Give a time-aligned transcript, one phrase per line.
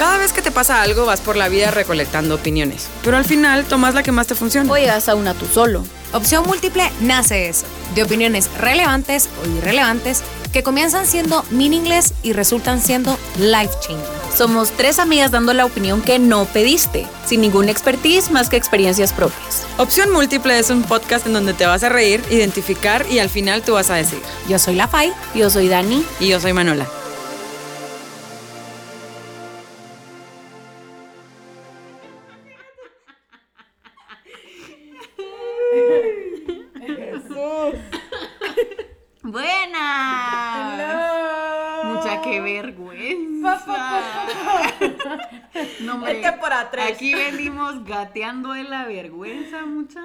[0.00, 3.66] Cada vez que te pasa algo vas por la vida recolectando opiniones, pero al final
[3.66, 4.72] tomas la que más te funciona.
[4.72, 5.84] O llegas a una tú solo.
[6.14, 10.22] Opción Múltiple nace eso, de opiniones relevantes o irrelevantes
[10.54, 14.02] que comienzan siendo meaningless y resultan siendo life changing.
[14.34, 19.12] Somos tres amigas dando la opinión que no pediste, sin ningún expertise más que experiencias
[19.12, 19.66] propias.
[19.76, 23.60] Opción Múltiple es un podcast en donde te vas a reír, identificar y al final
[23.60, 24.22] tú vas a decir.
[24.48, 25.12] Yo soy La Fai.
[25.34, 26.02] Yo soy Dani.
[26.20, 26.88] Y yo soy Manola.
[46.40, 46.92] Por atrás.
[46.92, 50.00] Aquí venimos gateando de la vergüenza, mucha.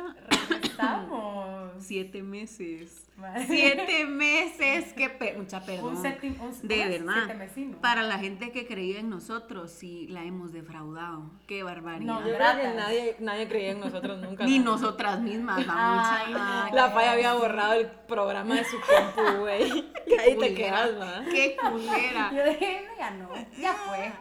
[0.62, 1.72] Estamos.
[1.80, 3.02] Siete meses.
[3.18, 3.46] Madre.
[3.48, 4.92] Siete meses.
[4.94, 5.96] Que pe- mucha perdón.
[5.96, 6.06] Un
[6.42, 7.34] un- de verdad.
[7.82, 11.30] Para la gente que creía en nosotros, sí la hemos defraudado.
[11.48, 12.06] Qué barbaridad.
[12.14, 14.44] No, Yo creo que nadie, nadie creía en nosotros nunca.
[14.46, 14.72] Ni ¿no?
[14.72, 15.74] nosotras mismas, la
[16.18, 16.68] Ay, mucha.
[16.70, 16.76] no.
[16.76, 19.72] La Fay había borrado el programa de su compu, güey.
[20.20, 21.24] Ahí te quedas, ¿va?
[21.32, 22.32] Qué culera.
[22.36, 24.12] Yo dije, "No, ya no, ya fue.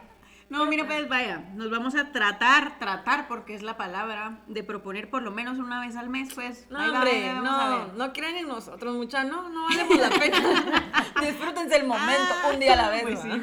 [0.51, 5.09] No, mira, pues vaya, nos vamos a tratar, tratar, porque es la palabra, de proponer
[5.11, 6.67] por lo menos una vez al mes, pues.
[6.71, 10.39] No, va, hombre, no, no crean en nosotros, mucha, no, no valemos la pena.
[11.23, 13.03] Disfrútense el momento, un día a la vez.
[13.03, 13.23] Pues ¿va?
[13.23, 13.43] sí.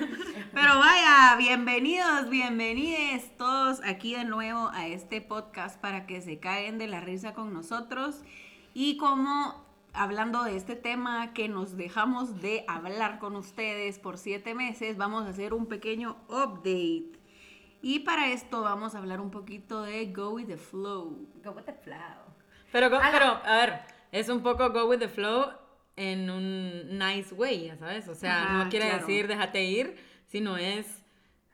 [0.54, 6.78] Pero vaya, bienvenidos, bienvenides todos aquí de nuevo a este podcast para que se caigan
[6.78, 8.22] de la risa con nosotros.
[8.74, 14.54] Y como hablando de este tema que nos dejamos de hablar con ustedes por siete
[14.54, 17.20] meses, vamos a hacer un pequeño update.
[17.82, 21.28] Y para esto vamos a hablar un poquito de Go with the Flow.
[21.44, 21.96] Go with the flow.
[22.72, 23.82] Pero, go- pero, a ver,
[24.12, 25.52] es un poco go with the flow
[25.96, 28.08] en un nice way, ya sabes.
[28.08, 29.06] O sea, Ajá, no quiere claro.
[29.06, 29.98] decir déjate ir,
[30.28, 31.04] sino es.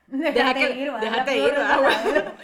[0.07, 0.99] Déjate ir, va.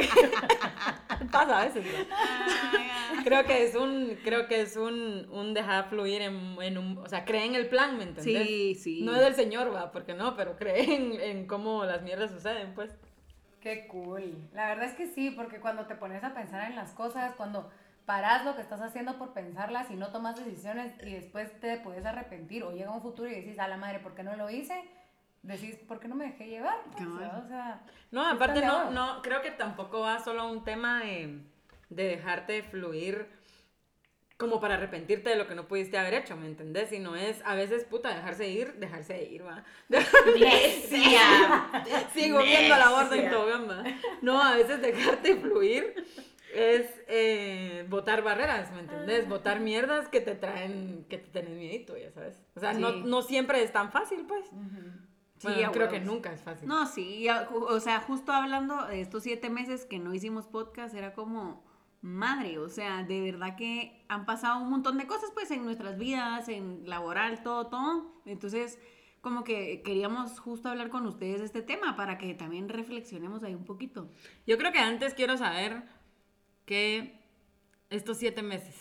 [1.32, 2.89] Pasa a veces, ¿no?
[3.24, 7.08] Creo que es un, creo que es un, un dejar fluir en, en un, o
[7.08, 8.46] sea, cree en el plan, ¿me entendés?
[8.46, 9.02] Sí, sí.
[9.02, 12.74] No es del señor, va, porque no, pero cree en, en cómo las mierdas suceden,
[12.74, 12.90] pues.
[13.60, 14.48] Qué cool.
[14.54, 17.70] La verdad es que sí, porque cuando te pones a pensar en las cosas, cuando
[18.06, 22.04] paras lo que estás haciendo por pensarlas y no tomas decisiones y después te puedes
[22.04, 24.82] arrepentir o llega un futuro y decís, a la madre, ¿por qué no lo hice?
[25.42, 26.76] Decís, ¿por qué no me dejé llevar?
[26.92, 27.42] Pues, Cabal.
[27.44, 31.40] o sea, No, aparte no, no, creo que tampoco va solo a un tema de,
[31.90, 33.26] de dejarte fluir
[34.36, 36.88] como para arrepentirte de lo que no pudiste haber hecho, ¿me entendés?
[36.88, 39.64] Sino es a veces, puta, dejarse ir, dejarse ir, va.
[42.14, 43.84] Sigo viendo la borda en tobogán, va.
[44.22, 45.94] No, a veces dejarte fluir
[46.54, 49.28] es eh, botar barreras, ¿me entendés?
[49.28, 52.40] Botar mierdas que te traen, que te tienen miedito, ya sabes.
[52.56, 53.02] O sea, no, Sí.
[53.04, 54.46] no siempre es tan fácil, pues.
[55.38, 56.68] Sí, Bueno, a creo que nunca es fácil.
[56.68, 61.14] No, sí, o sea, justo hablando de estos siete meses que no hicimos podcast, era
[61.14, 61.64] como,
[62.02, 65.98] madre, o sea, de verdad que han pasado un montón de cosas, pues, en nuestras
[65.98, 68.22] vidas, en laboral, todo, todo.
[68.24, 68.78] Entonces,
[69.20, 73.54] como que queríamos justo hablar con ustedes de este tema para que también reflexionemos ahí
[73.54, 74.10] un poquito.
[74.46, 75.82] Yo creo que antes quiero saber
[76.64, 77.20] que
[77.90, 78.76] estos siete meses.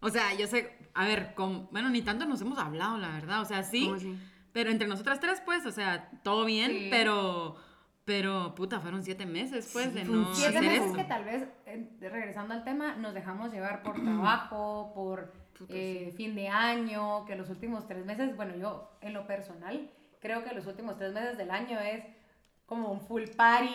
[0.00, 3.40] O sea, yo sé, a ver, con, bueno, ni tanto nos hemos hablado, la verdad.
[3.40, 3.90] O sea, sí.
[4.52, 6.88] Pero entre nosotras tres, pues, o sea, todo bien, Sí.
[6.90, 7.56] pero,
[8.08, 10.96] pero, puta, fueron siete meses, pues, de no Siete hacer meses esto.
[10.96, 16.14] que tal vez, eh, regresando al tema, nos dejamos llevar por trabajo, por Puta, eh,
[16.16, 20.54] fin de año, que los últimos tres meses, bueno, yo en lo personal, creo que
[20.54, 22.02] los últimos tres meses del año es
[22.64, 23.74] como un full party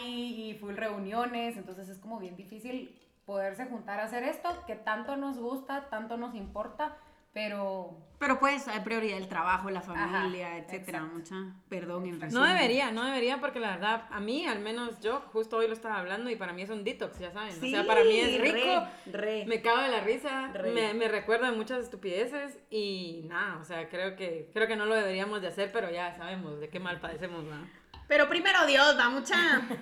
[0.49, 5.15] y full reuniones, entonces es como bien difícil poderse juntar a hacer esto, que tanto
[5.15, 6.97] nos gusta, tanto nos importa,
[7.33, 11.17] pero Pero pues hay prioridad el trabajo, la Ajá, familia, etcétera, exacto.
[11.17, 15.21] mucha, perdón, en No debería, no debería, porque la verdad, a mí, al menos yo,
[15.33, 17.49] justo hoy lo estaba hablando y para mí es un detox, ya saben.
[17.51, 19.45] o sea, para mí es rico, re, re.
[19.45, 20.71] me cago de la risa, Re.
[20.71, 24.85] me, me recuerda de muchas estupideces y nada, o sea, creo que, creo que no
[24.85, 27.59] lo deberíamos de hacer, pero ya sabemos de qué mal padecemos, ¿va?
[28.07, 29.35] Pero primero Dios, va mucha.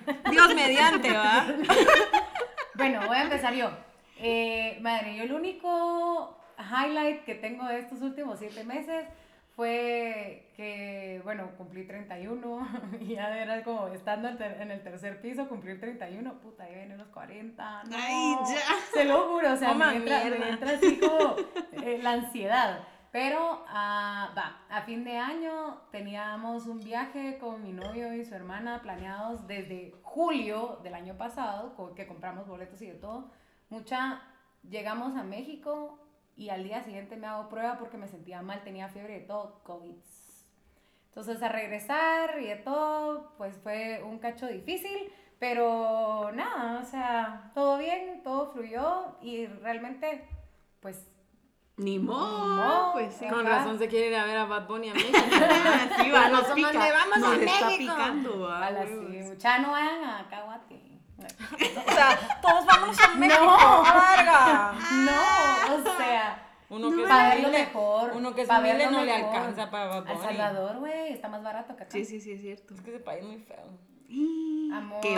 [0.30, 1.46] Dios mediante, ¿va?
[2.74, 3.70] Bueno, voy a empezar yo.
[4.18, 9.06] Eh, madre, yo el único highlight que tengo de estos últimos siete meses
[9.54, 12.68] fue que, bueno, cumplí 31
[13.00, 17.08] y ya era como estando en el tercer piso, cumplir 31, puta, ya vienen los
[17.08, 17.84] 40.
[17.84, 18.60] No, Ay, ya.
[18.92, 20.48] Se lo juro, o sea, me entra, me mierda.
[20.48, 21.36] entra así como
[21.84, 22.80] eh, la ansiedad.
[23.10, 28.34] Pero, ah, va, a fin de año teníamos un viaje con mi novio y su
[28.34, 33.30] hermana planeados desde julio del año pasado, que compramos boletos y de todo.
[33.68, 34.22] Mucha,
[34.66, 36.01] llegamos a México
[36.36, 39.60] y al día siguiente me hago prueba porque me sentía mal, tenía fiebre y todo,
[39.64, 39.94] COVID.
[41.08, 47.50] Entonces a regresar y de todo, pues fue un cacho difícil, pero nada, o sea,
[47.54, 50.26] todo bien, todo fluyó y realmente,
[50.80, 51.08] pues...
[51.78, 53.26] Ni modo, modo, pues sí.
[53.28, 55.18] Con razón se quiere ir a ver a Bad Bunny a México.
[56.02, 56.72] Sí, va, nos pica.
[56.72, 57.94] le vamos a nos está México.
[57.94, 59.06] picando, va, A la huevos.
[59.10, 60.91] sí, mucha no vayan a Caguate.
[61.24, 63.44] O sea, todos vamos a México.
[63.44, 63.82] No.
[63.84, 64.72] ¡Larga!
[64.92, 68.12] No, o sea, Uno que es para verlo humilde, mejor.
[68.14, 69.34] uno que es para humilde no le mejor.
[69.36, 70.20] alcanza para Bunny.
[70.22, 71.92] Salvador, güey, está más barato que acá.
[71.92, 72.74] Sí, sí, sí, es cierto.
[72.74, 73.92] Es que ese país es muy feo.
[74.76, 75.16] Amor, Qué.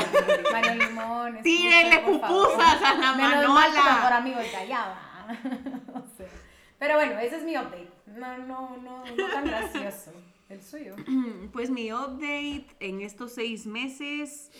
[0.52, 1.42] Mario Limón.
[1.42, 2.48] Tírenle escuche, por favor.
[2.52, 3.94] pupusas a la Menos mal Manola.
[3.94, 4.98] mejor amigo el callaba.
[6.78, 7.90] Pero bueno, ese es mi update.
[8.06, 10.12] No, no, no, no tan gracioso.
[10.48, 10.94] El suyo.
[11.52, 14.50] Pues mi update en estos seis meses,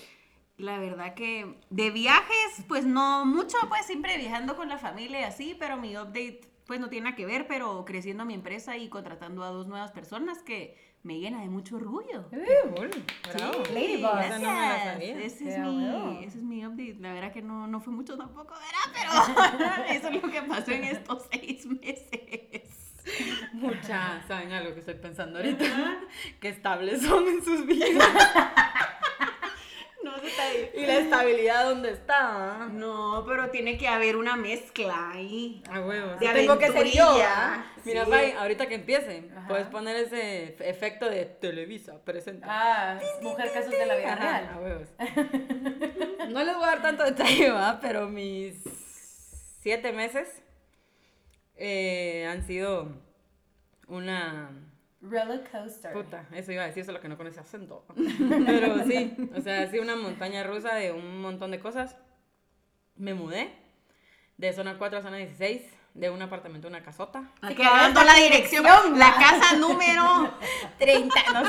[0.57, 5.25] la verdad que de viajes, pues no mucho, pues siempre viajando con la familia y
[5.25, 8.89] así, pero mi update pues no tiene nada que ver, pero creciendo mi empresa y
[8.89, 12.31] contratando a dos nuevas personas que me llena de mucho orgullo.
[12.31, 12.91] Cool.
[13.35, 13.63] Bravo.
[13.73, 14.19] Ladybug.
[14.21, 15.01] Esa no.
[15.01, 16.97] Ese es, Qué mi, ese es mi update.
[16.99, 18.91] La verdad que no, no fue mucho tampoco, ¿verdad?
[18.95, 22.95] Pero eso es lo que pasó en estos seis meses.
[23.53, 25.65] Mucha, ¿saben algo que estoy pensando ahorita?
[26.41, 28.09] que estables son en sus vidas.
[30.51, 30.71] Ahí.
[30.75, 32.69] y la estabilidad donde está.
[32.71, 35.63] No, pero tiene que haber una mezcla ahí.
[35.71, 36.19] A huevos.
[36.21, 37.03] De tengo que ser yo.
[37.05, 37.67] aventurilla.
[37.85, 38.33] Mira, Sí.
[38.39, 39.47] Ahorita que empiece, Ajá.
[39.49, 42.47] puedes poner ese efecto de Televisa, presenta.
[42.49, 44.51] Ah, mujer casos de la vida Ajá, real.
[44.55, 44.89] a huevos.
[46.31, 47.79] No les voy a dar tanto detalle, ¿va?
[47.83, 48.55] Pero mis
[49.61, 50.27] siete meses
[51.57, 52.89] eh, han sido
[53.89, 54.51] una...
[55.11, 55.93] Roller coaster.
[55.93, 57.85] Puta, eso iba a decir, solo que no con ese acento.
[58.47, 61.97] Pero sí, o sea, ha sido una montaña rusa de un montón de cosas.
[62.97, 63.53] Me mudé
[64.37, 65.63] de zona 4 a zona 16,
[65.95, 67.31] de un apartamento a una casota.
[67.43, 68.65] Aquí dando la dirección,
[68.99, 70.35] la casa número
[70.79, 71.43] 30, no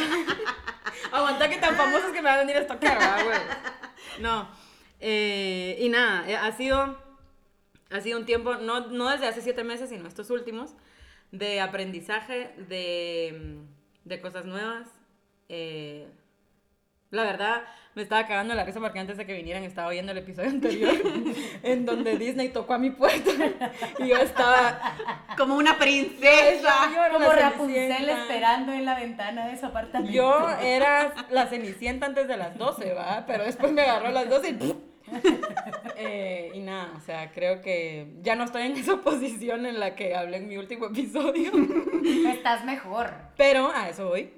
[1.18, 3.38] Aguanta que tan famosos que me van a venir a tocar, ¿verdad, güey?
[4.19, 4.50] No.
[5.00, 6.98] eh, y nada, eh, ha sido,
[7.90, 10.74] ha sido un tiempo, no, no desde hace siete meses, sino estos últimos,
[11.38, 14.88] de aprendizaje, de, mm, de cosas nuevas.
[15.48, 16.08] eh,
[17.12, 17.62] la verdad,
[17.94, 20.94] me estaba cagando la risa porque antes de que vinieran estaba oyendo el episodio anterior
[21.64, 23.32] en donde Disney tocó a mi puerta
[24.00, 24.80] y yo estaba
[25.38, 26.92] como una princesa.
[26.94, 30.14] yo Como Rapunzel esperando en la ventana de su apartamento.
[30.14, 33.24] Yo era la cenicienta antes de las 12, ¿va?
[33.26, 34.95] Pero después me agarró a las 12 y...
[35.98, 39.96] Eh, y nada, o sea, creo que ya no estoy en esa posición en la
[39.96, 41.52] que hablé en mi último episodio.
[42.28, 43.13] Estás mejor.
[43.38, 44.34] Pero a eso voy.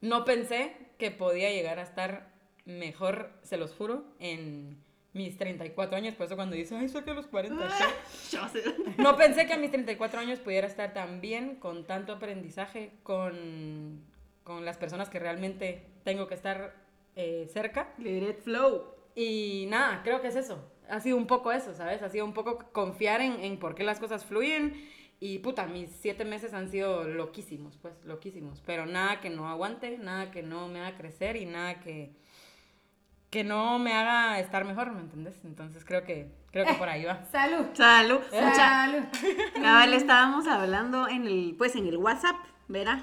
[0.00, 2.28] No pensé que podía llegar a estar
[2.64, 4.78] mejor, se los juro, en
[5.12, 6.14] mis 34 años.
[6.14, 7.68] Por eso cuando dice, ay, saqué los 40.
[7.70, 8.36] ¿sí?
[8.36, 8.62] Yo sé.
[8.98, 14.04] No pensé que a mis 34 años pudiera estar tan bien, con tanto aprendizaje, con,
[14.44, 16.74] con las personas que realmente tengo que estar
[17.16, 17.92] eh, cerca.
[17.98, 18.95] Let it flow.
[19.16, 20.70] Y nada, creo que es eso.
[20.88, 22.02] Ha sido un poco eso, ¿sabes?
[22.02, 24.74] Ha sido un poco confiar en, en por qué las cosas fluyen.
[25.18, 28.62] Y puta, mis siete meses han sido loquísimos, pues, loquísimos.
[28.66, 32.12] Pero nada que no aguante, nada que no me haga crecer y nada que,
[33.30, 35.42] que no me haga estar mejor, ¿me entendés?
[35.44, 37.24] Entonces creo que, creo que por ahí va.
[37.32, 37.66] Salud.
[37.72, 38.20] Salud.
[38.30, 39.02] Mucha- Salud.
[39.54, 42.36] Cabal, estábamos hablando en el, pues en el WhatsApp,
[42.68, 43.00] ¿verdad?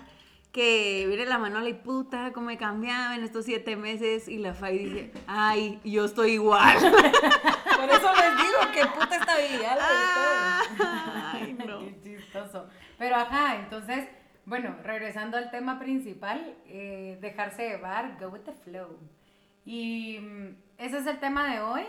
[0.54, 4.28] Que mire la Manola y puta, cómo he cambiado en estos siete meses.
[4.28, 6.78] Y la Fay dice, ay, yo estoy igual.
[7.76, 10.88] Por eso les digo que puta estabilidad ustedes.
[11.34, 11.80] ay, no.
[11.80, 12.68] Qué chistoso.
[13.00, 14.08] Pero ajá, entonces,
[14.46, 19.00] bueno, regresando al tema principal, eh, dejarse llevar, go with the flow.
[19.66, 21.84] Y mm, ese es el tema de hoy.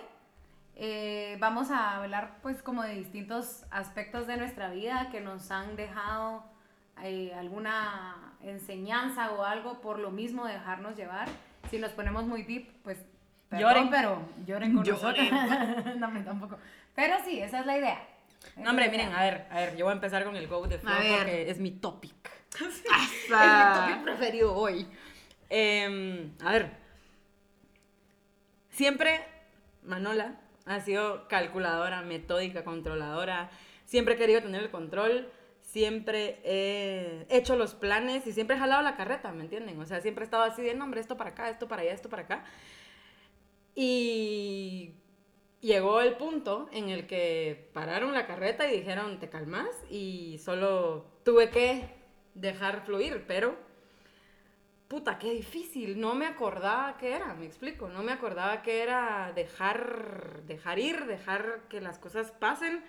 [0.77, 5.77] Eh, vamos a hablar pues como de distintos aspectos de nuestra vida que nos han
[5.77, 6.54] dejado
[7.03, 11.29] eh, alguna enseñanza o algo por lo mismo de dejarnos llevar.
[11.71, 12.99] Si nos ponemos muy deep, pues
[13.49, 13.91] perdón, Lloren.
[13.91, 15.31] pero lloren con Lloren.
[15.31, 15.97] nosotros.
[15.97, 16.59] no, tampoco.
[16.95, 18.09] Pero sí, esa es la idea.
[18.47, 19.19] Esa No, hombre, es miren, idea.
[19.19, 21.59] a ver, a ver, yo voy a empezar con el Go the Flow porque es
[21.59, 22.15] mi topic.
[22.55, 22.83] Es
[23.31, 23.37] mi
[23.75, 24.87] topic preferido hoy.
[25.51, 26.71] Em, a ver,
[28.71, 29.21] siempre
[29.83, 30.37] Manola
[30.67, 33.51] ha sido calculadora, metódica, controladora.
[33.85, 35.29] Siempre he querido tener el control.
[35.75, 39.81] Siempre he hecho los planes y siempre he jalado la carreta, ¿me entienden?
[39.81, 41.93] O sea, siempre he estado así de, no, hombre, esto para acá, esto para allá,
[41.93, 42.45] esto para acá.
[43.75, 44.95] Y
[45.61, 51.07] llegó el punto en el que pararon la carreta y dijeron, te calmas, y solo
[51.25, 51.89] tuve que
[52.35, 53.57] dejar fluir, pero
[54.87, 59.33] puta, qué difícil, no me acordaba qué era, me explico, no me acordaba qué era
[59.35, 62.85] dejar, dejar ir, dejar que las cosas pasen,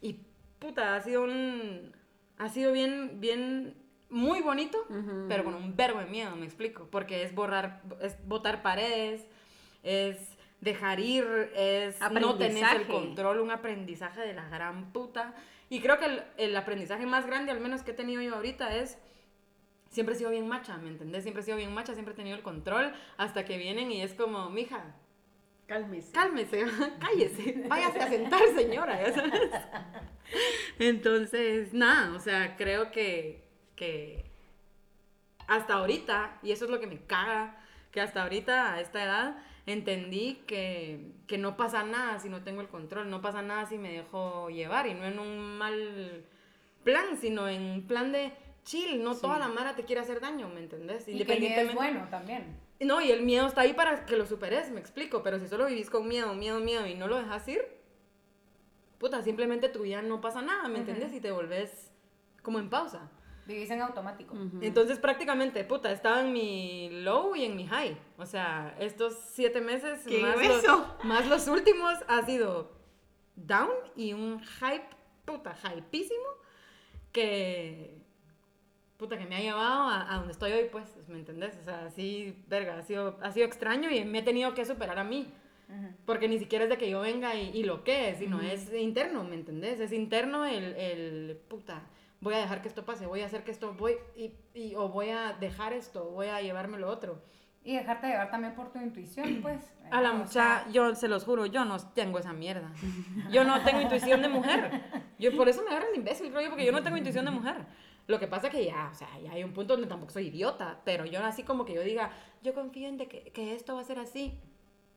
[0.00, 0.20] y
[0.58, 1.92] puta, ha sido un,
[2.38, 3.74] ha sido bien, bien
[4.10, 4.78] muy bonito,
[5.28, 6.88] pero con un verbo de miedo, me explico.
[6.90, 9.26] Porque es borrar, es botar paredes,
[9.82, 11.24] es dejar ir,
[11.54, 15.34] es no tener el control, un aprendizaje de la gran puta.
[15.68, 18.74] Y creo que el, el, aprendizaje más grande, al menos que he tenido yo ahorita,
[18.76, 18.98] es
[19.90, 21.22] siempre he sido bien macha, ¿me entendés?
[21.22, 24.14] Siempre he sido bien macha, siempre he tenido el control, hasta que vienen y es
[24.14, 24.94] como, mija,
[25.68, 26.12] cálmese.
[26.12, 26.64] Cálmese,
[27.00, 28.98] cállese, váyase a sentar, señora,
[30.78, 33.44] Entonces, nada, o sea, creo que,
[33.76, 34.24] que
[35.46, 37.56] hasta ahorita, y eso es lo que me caga,
[37.92, 42.62] que hasta ahorita, a esta edad, entendí que, que, no pasa nada si no tengo
[42.62, 46.24] el control, no pasa nada si me dejo llevar y no en un mal
[46.82, 48.32] plan, sino en plan de
[48.64, 51.06] chill, no toda la mara te quiere hacer daño, ¿me entendés?
[51.08, 51.72] Independientemente.
[51.72, 52.67] es bueno también.
[52.80, 55.66] No, y el miedo está ahí para que lo superes, me explico, pero si solo
[55.66, 57.60] vivís con miedo, miedo, miedo y no lo dejas ir,
[58.98, 61.12] puta, simplemente tu vida no pasa nada, ¿me entendés?
[61.12, 61.90] Y te volvés
[62.42, 63.10] como en pausa.
[63.46, 64.36] Vivís en automático.
[64.60, 67.96] Entonces prácticamente, puta, estaba en mi low y en mi high.
[68.18, 72.70] O sea, estos siete meses más los, más los últimos ha sido
[73.36, 74.88] down y un hype,
[75.24, 76.26] puta, hypeísimo
[77.10, 78.02] que,
[78.98, 81.56] puta, que me ha llevado a, donde estoy hoy, pues, ¿me entendés?
[81.60, 84.98] O sea, sí, verga, ha sido, ha sido extraño y me he tenido que superar
[84.98, 85.32] a mí.
[86.06, 89.22] Porque ni siquiera es de que yo venga y, y lo que, sino es interno,
[89.22, 89.80] ¿me entendés?
[89.80, 91.82] Es interno el, el puta
[92.20, 95.10] voy a dejar que esto pase, voy a hacer que esto, voy, y, o voy
[95.10, 97.22] a dejar esto, voy a llevarme lo otro.
[97.64, 99.60] Y dejarte llevar también por tu intuición, pues.
[99.90, 102.72] A la mucha, yo se los juro, yo no tengo esa mierda.
[103.30, 104.82] Yo no tengo intuición de mujer.
[105.18, 107.30] Yo por eso me agarran de imbécil, creo yo, porque yo no tengo intuición de
[107.30, 107.56] mujer.
[108.08, 110.28] Lo que pasa es que ya, o sea, ya hay un punto donde tampoco soy
[110.28, 112.10] idiota, pero yo así como que yo diga,
[112.42, 114.32] yo confío en de que, que esto va a ser así.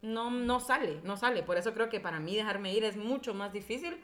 [0.01, 1.43] No, no sale, no sale.
[1.43, 3.99] Por eso creo que para mí dejarme ir es mucho más difícil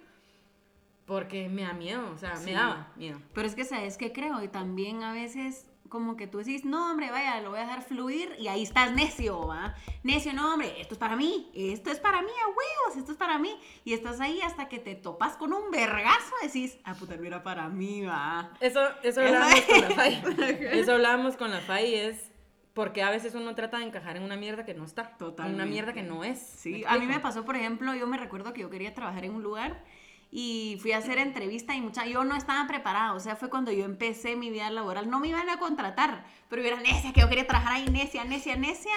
[1.06, 3.20] porque me da miedo, o sea, me daba miedo.
[3.34, 4.44] Pero es que, ¿sabes qué creo?
[4.44, 7.82] Y también a veces como que tú decís, no, hombre, vaya, lo voy a dejar
[7.82, 9.76] fluir y ahí estás necio, ¿va?
[10.04, 13.18] Necio, no, hombre, esto es para mí, esto es para mí, a huevos, esto es
[13.18, 13.58] para mí.
[13.84, 17.44] Y estás ahí hasta que te topas con un vergazo, decís, ah, puta, no era
[17.44, 18.52] para mí, va.
[18.60, 20.24] Eso, eso hablábamos con la FAI.
[20.72, 22.32] Eso hablábamos con la FAI, es
[22.74, 25.18] porque a veces uno trata de encajar en una mierda que no está.
[25.18, 25.48] Total.
[25.48, 26.38] En una mierda que no es.
[26.38, 29.34] Sí, a mí me pasó, por ejemplo, yo me recuerdo que yo quería trabajar en
[29.34, 29.84] un lugar
[30.32, 33.72] y fui a hacer entrevista y mucha, yo no estaba preparada, o sea, fue cuando
[33.72, 37.22] yo empecé mi vida laboral, no me iban a contratar, pero yo era necia, que
[37.22, 38.96] yo quería trabajar ahí, necia, necia, necia,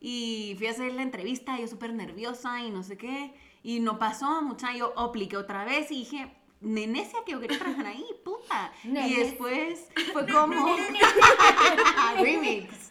[0.00, 3.98] y fui a hacer la entrevista, yo súper nerviosa y no sé qué, y no
[3.98, 8.72] pasó, mucha, yo apliqué otra vez y dije, nenecia que yo quería trabajar ahí, puta.
[8.82, 10.76] Y después fue como
[12.20, 12.88] remix.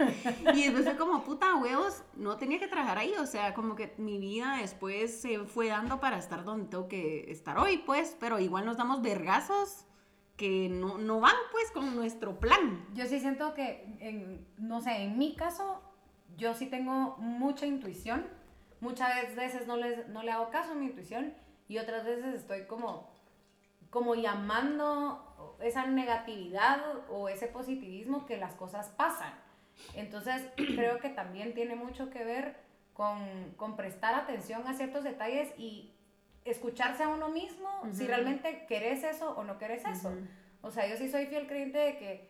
[0.54, 3.94] Y después fue como, puta, huevos, no tenía que trabajar ahí, o sea, como que
[3.98, 8.40] mi vida después se fue dando para estar donde tengo que estar hoy, pues, pero
[8.40, 9.86] igual nos damos vergazos
[10.38, 12.86] que no, no van, pues, con nuestro plan.
[12.94, 15.82] Yo sí siento que, en, no sé, en mi caso,
[16.38, 18.25] yo sí tengo mucha intuición.
[18.80, 21.34] Muchas veces no, les, no le hago caso a mi intuición
[21.68, 23.12] y otras veces estoy como
[23.94, 29.32] como llamando esa negatividad o ese positivismo que las cosas pasan.
[29.94, 32.58] Entonces, creo que también tiene mucho que ver
[32.94, 35.94] con, con prestar atención a ciertos detalles y
[36.44, 40.12] escucharse a uno mismo si realmente querés eso o no querés eso.
[40.62, 42.30] O sea, yo sí soy fiel creyente de que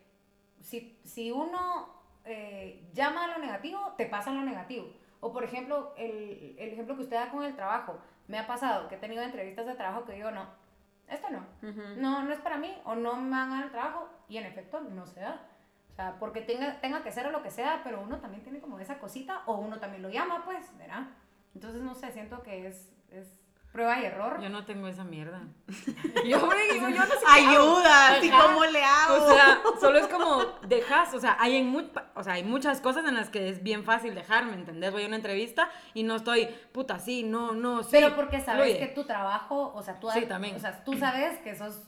[0.62, 1.88] si, si uno
[2.25, 4.91] eh, llama a lo negativo, te pasa lo negativo.
[5.22, 7.98] O por ejemplo, el, el ejemplo que usted da con el trabajo.
[8.27, 10.48] Me ha pasado que he tenido entrevistas de trabajo que digo, no,
[11.07, 11.45] esto no,
[11.98, 14.81] no, no es para mí, o no me van a dar trabajo, y en efecto
[14.81, 15.48] no se da.
[15.91, 18.60] O sea, porque tenga, tenga que ser o lo que sea, pero uno también tiene
[18.60, 21.07] como esa cosita, o uno también lo llama, pues, ¿verdad?
[21.53, 23.42] Entonces, no sé, siento que es, es
[23.74, 24.39] prueba y error.
[24.39, 25.42] Yo no tengo esa mierda.
[26.25, 29.25] yo, yo, yo no sé Ayuda, ¿y cómo le hago?
[29.25, 33.03] O sea, solo es como dejas, o sea, hay en o sea, hay muchas cosas
[33.06, 34.92] en las que es bien fácil dejar, ¿me entendés?
[34.92, 37.89] Voy a una entrevista y no estoy, puta, sí, no, no, sí.
[37.92, 40.56] Pero porque sabes que tu trabajo, o sea, tú, sí, también.
[40.56, 41.82] O sea, tú sabes que sos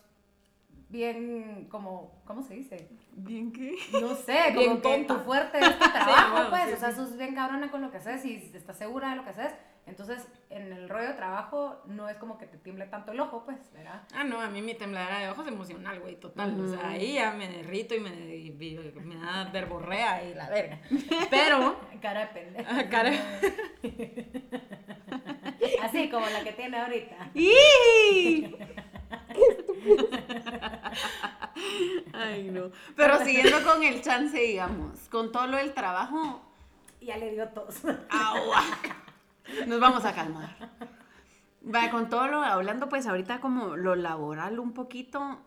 [0.90, 2.90] bien como, ¿cómo se dice?
[3.14, 3.76] ¿Bien qué?
[4.02, 7.36] No sé, bien como que tu fuerte es tu trabajo, pues, o sea, sos bien
[7.36, 9.54] cabrona con lo que haces y estás segura de lo que haces
[9.88, 13.46] entonces, en el rollo de trabajo no es como que te tiemble tanto el ojo,
[13.46, 14.02] pues, ¿verdad?
[14.16, 16.60] Ah, no, a mí mi tembladera de ojos es emocional, güey, total.
[16.60, 20.80] O sea, ahí ya me derrito y me, me da verborrea y la verga.
[21.30, 21.80] Pero...
[22.02, 22.68] cara de pendejo.
[22.68, 23.12] Ah, cara...
[25.84, 27.30] Así como la que tiene ahorita.
[27.36, 28.56] ¡Y!
[32.14, 32.72] Ay, no.
[32.96, 36.42] Pero siguiendo con el chance, digamos, con todo lo del trabajo...
[37.02, 37.82] Ya le dio tos.
[38.10, 38.64] ¡Agua!
[39.68, 40.56] Nos vamos a calmar.
[41.74, 45.40] Va, con todo lo hablando, pues ahorita como lo laboral un poquito,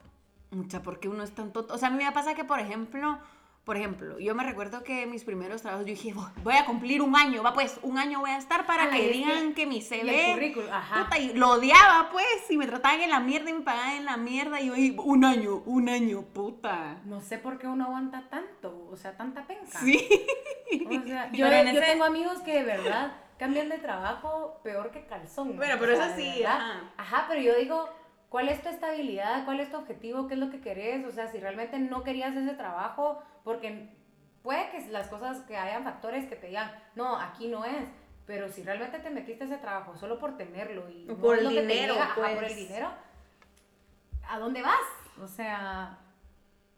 [0.51, 1.75] Mucha, porque uno es tan tonto.
[1.75, 3.19] O sea, a mí me pasa que, por ejemplo,
[3.65, 7.15] por ejemplo, yo me recuerdo que mis primeros trabajos, yo dije, "Voy- a cumplir un
[7.15, 9.55] año, va pues, un año voy a estar para Ah, que y es digan que-
[9.57, 11.05] que mi y el CV, currículum, ajá.
[11.05, 14.05] puta, y lo odiaba, pues, y me trataban en la mierda y me pagaban en
[14.07, 17.03] la mierda, y yo, "Ay, un año, un año, puta.
[17.05, 19.79] No sé por qué uno aguanta tanto, o sea, tanta penca.
[19.81, 20.09] Sí.
[20.87, 24.61] O sea, yo, Pero en yo ese- tengo amigos que de verdad cambian de trabajo
[24.63, 25.57] peor que calzón.
[25.57, 26.81] Bueno, pero eso sí, ajá.
[26.97, 27.89] Ajá, pero yo digo,
[28.29, 29.45] ¿cuál es tu estabilidad?
[29.45, 30.27] ¿Cuál es tu objetivo?
[30.27, 31.05] ¿Qué es lo que querés?
[31.07, 33.89] O sea, si realmente no querías ese trabajo, porque
[34.43, 37.87] puede que las cosas, que hayan factores que te digan, no, aquí no es.
[38.27, 41.39] Pero si realmente te metiste a ese trabajo solo por tenerlo y no por es
[41.41, 42.51] el lo que te dinero, llega, ajá, por pues.
[42.53, 42.91] el dinero,
[44.29, 44.77] ¿a dónde vas?
[45.23, 45.99] O sea,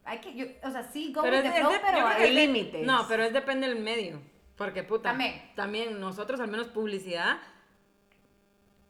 [0.05, 2.87] hay que, yo, o sea, sí, go Pero es- the es de- pero hay límites.
[2.87, 4.21] No, pero es depende del medio.
[4.61, 5.09] Porque, puta.
[5.09, 5.41] También.
[5.55, 7.39] También nosotros, al menos publicidad,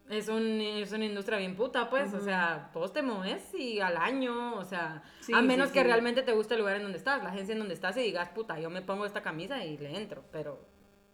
[0.09, 2.13] es, un, es una industria bien puta, pues.
[2.13, 3.05] O sea, vos te
[3.57, 5.87] y al año, o sea, Sí, a sí, menos que sí.
[5.87, 8.31] realmente te guste el lugar en donde estás, la agencia en donde estás y digas,
[8.31, 10.25] puta, yo me pongo esta camisa y le entro.
[10.33, 10.59] Pero,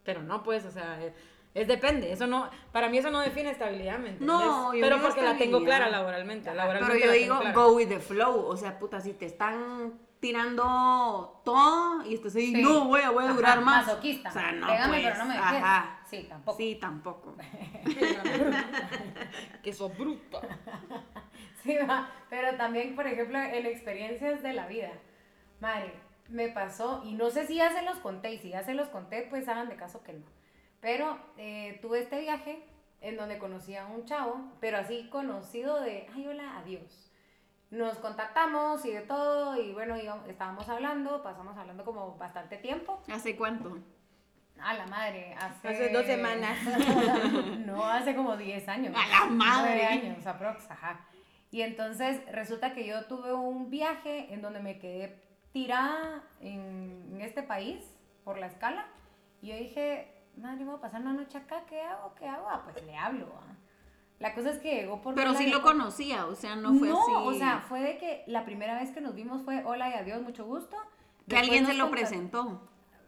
[0.03, 1.05] pero no, pues, o sea.
[1.05, 1.13] Es,
[1.53, 4.27] es depende, eso no, para mí eso no define estabilidad, ¿me entiendes?
[4.27, 7.77] No, yo pero porque la tengo clara laboralmente, Pero laboralmente yo la tengo digo, go
[7.77, 8.47] with the flow.
[8.47, 12.63] O sea, puta, si te están tirando todo y estás ahí, Sí.
[12.63, 13.87] no, voy a, voy a Ajá, durar más.
[13.87, 14.29] Masoquista.
[14.29, 15.53] O sea, no, Pégame, pues, pero no me dejes.
[15.63, 16.01] Ajá.
[16.05, 16.57] Sí, tampoco.
[16.57, 17.35] Sí, tampoco.
[19.63, 20.41] que sos bruta.
[21.63, 22.09] Sí, va.
[22.31, 24.93] Pero también, por ejemplo, en experiencias de la vida.
[25.59, 25.93] Madre,
[26.29, 28.89] me pasó, y no sé si ya se los conté, y si ya se los
[28.89, 30.25] conté, pues hagan de caso que no.
[30.81, 32.63] Pero eh, tuve este viaje
[33.01, 37.11] en donde conocí a un chavo, pero así conocido de, ay, hola, adiós.
[37.71, 43.03] Nos contactamos y de todo, y bueno, íbamos- estábamos hablando, pasamos hablando como bastante tiempo.
[43.13, 43.77] ¿Hace cuánto?
[44.61, 45.69] A la madre, hace...
[45.69, 46.57] Hace dos semanas.
[47.67, 48.95] no, hace como 10 años.
[48.97, 49.81] ¡A la madre!
[49.83, 51.01] 9 años, aprox, ajá.
[51.51, 55.21] Y entonces resulta que yo tuve un viaje en donde me quedé
[55.53, 57.85] tirada en, en este país
[58.25, 58.87] por la escala.
[59.43, 62.15] Y yo dije, madre, voy a pasar una noche acá, ¿qué hago?
[62.15, 62.49] ¿Qué hago?
[62.49, 63.27] Ah, pues le hablo.
[63.43, 63.55] ah.
[64.19, 67.13] La cosa es que llegó por Pero sí lo conocía, o sea, no fue así.
[67.15, 70.23] o sea, fue de que la primera vez que nos vimos fue hola y adiós,
[70.23, 70.77] mucho gusto.
[71.29, 72.63] que alguien se lo presentó.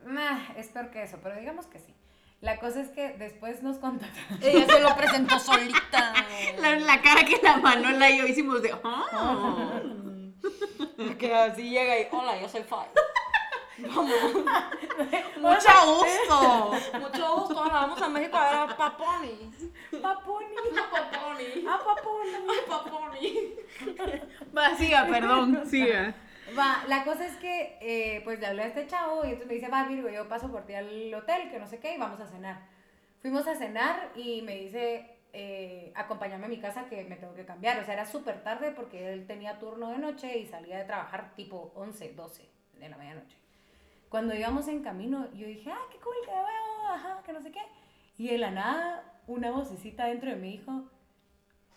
[0.04, 1.94] Nah, es peor que eso, pero digamos que sí.
[2.40, 4.38] La cosa es que después nos contactamos.
[4.42, 6.14] Ella se lo presentó solita.
[6.60, 8.72] La, la cara que la Manola y yo hicimos de.
[8.84, 9.80] "Ah".
[11.18, 12.62] Que así llega y, hola, yo soy
[13.78, 15.24] Fai.
[15.40, 16.72] Mucho gusto.
[16.98, 19.50] Mucho gusto, ahora vamos a México a ver a Paponi.
[20.02, 20.46] Paponi.
[20.90, 21.66] Paponi.
[21.68, 22.32] Ah, Paponi.
[22.68, 23.54] Paponi.
[24.56, 26.14] Va, siga, perdón, siga.
[26.58, 29.54] Va, la cosa es que, eh, pues le hablé a este chavo y entonces me
[29.54, 32.20] dice, va, Virgo, yo paso por ti al hotel, que no sé qué, y vamos
[32.20, 32.62] a cenar.
[33.20, 37.44] Fuimos a cenar y me dice, eh, acompáñame a mi casa que me tengo que
[37.44, 37.78] cambiar.
[37.80, 41.34] O sea, era súper tarde porque él tenía turno de noche y salía de trabajar
[41.36, 43.36] tipo 11, 12 de la medianoche.
[44.08, 47.50] Cuando íbamos en camino, yo dije, ah, qué cool, que veo, ajá, que no sé
[47.50, 47.60] qué.
[48.16, 50.84] Y de la nada, una vocecita dentro de mí dijo,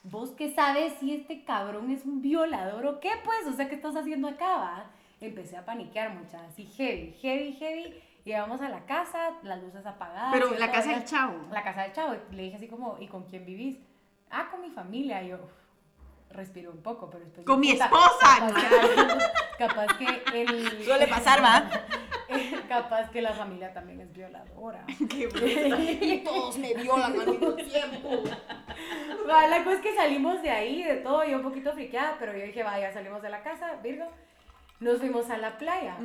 [0.04, 3.46] ¿Vos qué sabes si este cabrón es un violador o qué, pues?
[3.48, 4.86] O sea, ¿qué estás haciendo acá, va?
[5.20, 8.02] Empecé a paniquear mucha, así heavy, heavy, heavy.
[8.26, 10.32] Llegamos a la casa, las luces apagadas.
[10.32, 11.48] Pero la casa del chavo.
[11.52, 12.16] La casa del chavo.
[12.32, 13.78] Le dije así como, ¿y con quién vivís?
[14.32, 15.22] Ah, con mi familia.
[15.22, 15.38] Y yo
[16.32, 17.46] respiré un poco, pero después...
[17.46, 18.54] Con mi puta, esposa,
[19.58, 20.84] Capaz, capaz que el...
[20.84, 21.70] Suele pasar, ¿va?
[22.72, 24.86] capaz que la familia también es violadora.
[26.08, 28.24] Y todos me violan al mismo tiempo.
[29.30, 32.32] Va, la cosa es que salimos de ahí, de todo, yo un poquito friqueada, pero
[32.32, 34.06] yo dije, vaya, salimos de la casa, Virgo,
[34.80, 35.98] nos fuimos a la playa.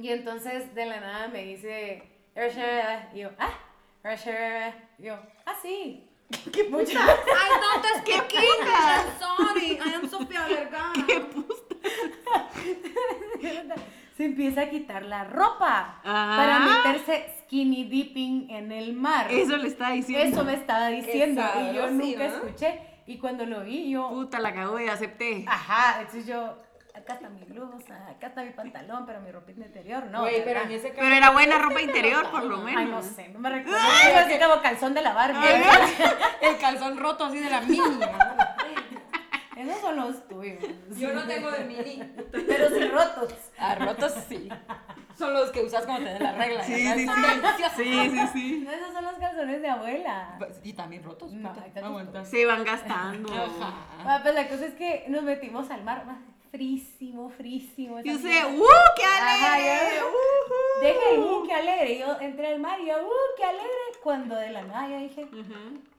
[0.00, 2.04] Y entonces de la nada me dice,
[2.36, 3.52] y yo, ah,
[4.98, 6.08] y yo, ah, sí.
[6.52, 6.92] ¿Qué mucho?
[6.92, 7.04] I
[7.62, 9.78] don't speak English, I'm sorry.
[9.78, 10.92] I am Sofía Vergara.
[14.16, 16.34] Se empieza a quitar la ropa Ah.
[16.36, 19.26] para meterse skinny dipping en el mar.
[19.30, 20.36] Eso le está diciendo.
[20.36, 22.80] Eso me estaba diciendo y yo nunca escuché.
[23.06, 25.44] Y cuando lo vi, yo, Puta, la cagó y acepté.
[25.48, 26.56] Ajá, entonces yo,
[26.94, 30.24] acá está mi blusa, acá está mi pantalón, pero mi ropita interior, no.
[30.24, 30.62] Pero ¿verdad?
[30.64, 31.00] en ese caso.
[31.02, 32.80] Pero era buena ropa interior, por lo menos.
[32.82, 33.78] Ay, no sé, no me recuerdo.
[34.04, 35.38] Algo así como calzón de la Barbie.
[36.40, 37.82] El calzón roto así de la mini.
[39.56, 40.62] Esos son los tuyos.
[40.98, 42.02] Yo no tengo de mini.
[42.32, 43.32] Pero sí rotos.
[43.58, 44.48] Ah, rotos sí.
[45.16, 46.64] Son los que usas cuando te den la regla.
[46.64, 47.10] Sí, sí, sí.
[47.76, 48.68] Sí, sí, sí.
[48.68, 50.38] Esos son los calzones de abuela.
[50.62, 51.32] Y también rotos.
[51.32, 52.24] No, Aguanta.
[52.24, 53.32] Se van gastando.
[53.32, 53.74] Ajá.
[54.04, 56.04] Ah, pues la cosa es que nos metimos al mar.
[56.08, 56.18] ah,
[56.50, 57.98] Frísimo, frísimo.
[58.04, 58.48] Y usted, mierda.
[58.48, 58.64] ¡uh,
[58.96, 59.96] qué Ajá, alegre!
[59.98, 60.80] yo- ujú.
[60.82, 61.98] Deja el uh, qué alegre.
[61.98, 63.68] Yo entré al mar y yo, uh, qué alegre.
[64.04, 65.26] Cuando de la nada yo dije,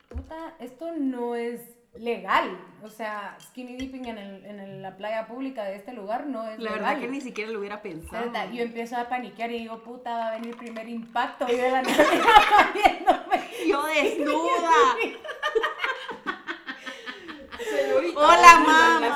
[0.07, 1.59] puta, esto no es
[1.97, 2.57] legal.
[2.83, 6.59] O sea, skinny dipping en, el, en la playa pública de este lugar no es
[6.59, 6.79] La legal.
[6.79, 8.25] verdad que ni siquiera lo hubiera pensado.
[8.25, 8.49] ¿Verdad?
[8.51, 11.47] Yo empiezo a paniquear y digo, puta, va a venir primer impacto.
[11.49, 12.03] Y de la nada
[12.73, 13.49] viéndome.
[13.67, 14.71] Yo desnuda.
[18.15, 18.99] Hola, mamá.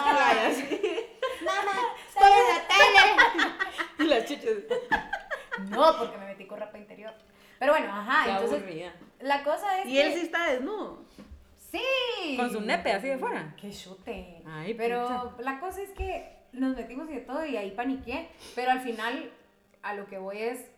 [1.46, 1.72] Mamá,
[2.08, 3.54] estoy en la tele.
[4.00, 4.52] Y las chichas.
[5.70, 7.13] No, porque me metí con ropa interior.
[7.58, 8.94] Pero bueno, ajá, Qué entonces aburrida.
[9.22, 10.02] la cosa es Y que...
[10.06, 11.04] él sí está desnudo.
[11.71, 12.36] Sí.
[12.38, 13.53] Con su nepe así de fuera.
[13.60, 14.41] Qué chute.
[14.45, 18.29] Ay, pero la cosa es que nos metimos y de todo y ahí paniqué.
[18.55, 19.32] Pero al final,
[19.82, 20.71] a lo que voy es,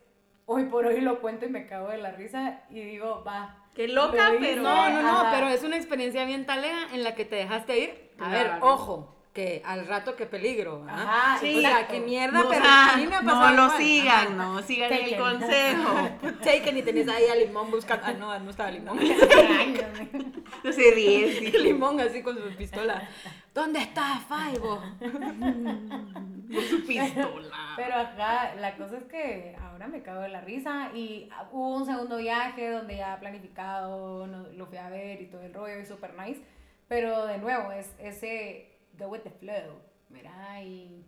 [0.45, 3.57] hoy por hoy lo cuento y me cago de la risa y digo, va.
[3.73, 4.63] Qué loca, Lo pero.
[4.63, 5.31] No, no, no, Ajá.
[5.33, 8.11] pero es una experiencia bien talega en la que te dejaste ir.
[8.19, 10.85] A ver, ojo, que al rato qué peligro.
[10.89, 11.03] ¿ah?
[11.03, 11.57] Ajá, sí, sí.
[11.59, 13.77] o sea, qué mierda, No, pero a mí me ha pasado no lo igual.
[13.81, 14.33] sigan, Ajá.
[14.35, 15.19] no sigan el Taken.
[15.19, 16.09] consejo.
[16.43, 18.05] Taken y tenés ahí a limón buscando.
[18.05, 18.99] Ah, no, no estaba limón.
[20.63, 21.39] No ríe.
[21.39, 21.51] sí.
[21.57, 23.07] limón así con su pistola.
[23.53, 24.81] ¿Dónde está Faibo?
[24.99, 27.73] Con su pistola.
[27.75, 31.85] Pero acá la cosa es que ahora me cago de la risa y hubo un
[31.85, 36.13] segundo viaje donde ya planificado, lo fui a ver y todo el rollo y super
[36.15, 36.41] nice.
[36.87, 40.61] Pero de nuevo, es ese go with the flow, ¿verdad?
[40.63, 41.05] Y,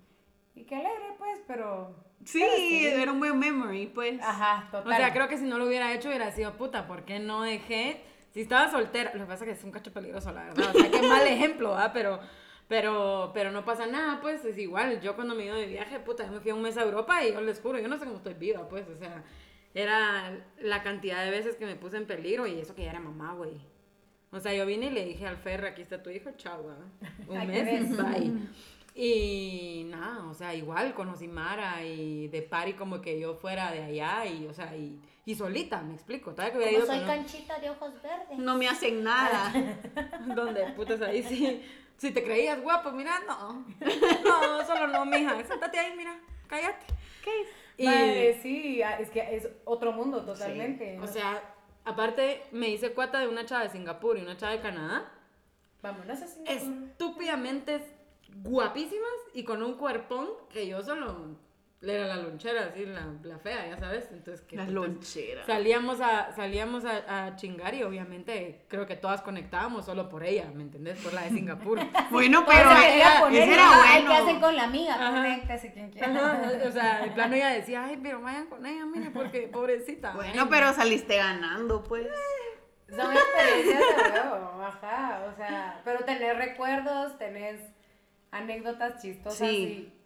[0.56, 1.96] y qué alegre pues, pero...
[2.26, 2.86] Sí, pero sí.
[2.88, 4.22] era un buen memory, pues.
[4.22, 4.96] Ajá, O total.
[4.98, 6.88] sea, creo que si no lo hubiera hecho hubiera sido puta.
[6.88, 8.02] ¿Por qué no dejé?
[8.32, 10.74] Si estaba soltera, lo que pasa es que es un cacho peligroso, la verdad.
[10.74, 11.92] O sea, qué mal ejemplo, ¿ah?
[11.92, 12.20] Pero,
[12.70, 15.02] pero, pero no pasa nada, pues es igual.
[15.02, 17.22] Yo cuando me iba de viaje, puta, yo me fui a un mes a Europa
[17.26, 18.88] y yo les juro, yo no sé cómo estoy viva, pues.
[18.88, 19.22] O sea,
[19.74, 23.00] era la cantidad de veces que me puse en peligro y eso que ya era
[23.02, 23.60] mamá, güey.
[24.34, 26.66] O sea, yo vine y le dije al Ferre, aquí está tu hijo, chao.
[27.28, 28.34] Un qué mes, bye.
[28.96, 33.84] Y nada, o sea, igual conocí Mara y de pari como que yo fuera de
[33.84, 36.34] allá y, o sea, y, y solita, me explico.
[36.36, 38.38] Que Como ido soy con canchita de ojos verdes.
[38.38, 39.52] No me hacen nada.
[40.36, 41.64] donde putas ahí sí.
[41.98, 43.66] Si te creías guapo, mira, no.
[44.24, 45.44] No, solo no, mija.
[45.44, 46.86] Siéntate ahí, mira, cállate.
[47.78, 51.00] Y, Madre, sí, ah, es que es otro mundo totalmente.
[51.00, 51.53] o sea,
[51.86, 55.12] aparte me hice cuata de una chava de Singapur y una chava de Canadá.
[55.82, 56.48] Vámonos a Singapur.
[56.48, 57.86] estúpidamente
[58.42, 61.38] guapísimas y con un cuerpón que yo solo
[61.92, 64.10] era la lonchera, así, la, la fea, ya sabes.
[64.12, 64.74] Entonces, que Las putas.
[64.90, 65.46] loncheras.
[65.46, 70.50] Salíamos a, salíamos a, a chingar y obviamente creo que todas conectábamos solo por ella,
[70.54, 70.98] ¿me entendés?
[71.00, 71.80] Por la de Singapur.
[72.10, 73.50] Bueno, Pero quería era, poner,
[74.08, 74.94] ¿Qué hacen con la amiga?
[74.96, 75.24] Ajá.
[75.74, 76.08] Quien quiera.
[76.08, 80.14] Ajá, o sea, de plano ella decía, ay, pero vayan con ella, mira, porque pobrecita.
[80.14, 82.08] Bueno, pero saliste ganando, pues.
[82.90, 83.80] Son experiencias
[84.14, 87.60] de ajá, o sea, pero tenés recuerdos, tenés
[88.32, 89.92] anécdotas chistosas Sí.
[89.92, 90.03] y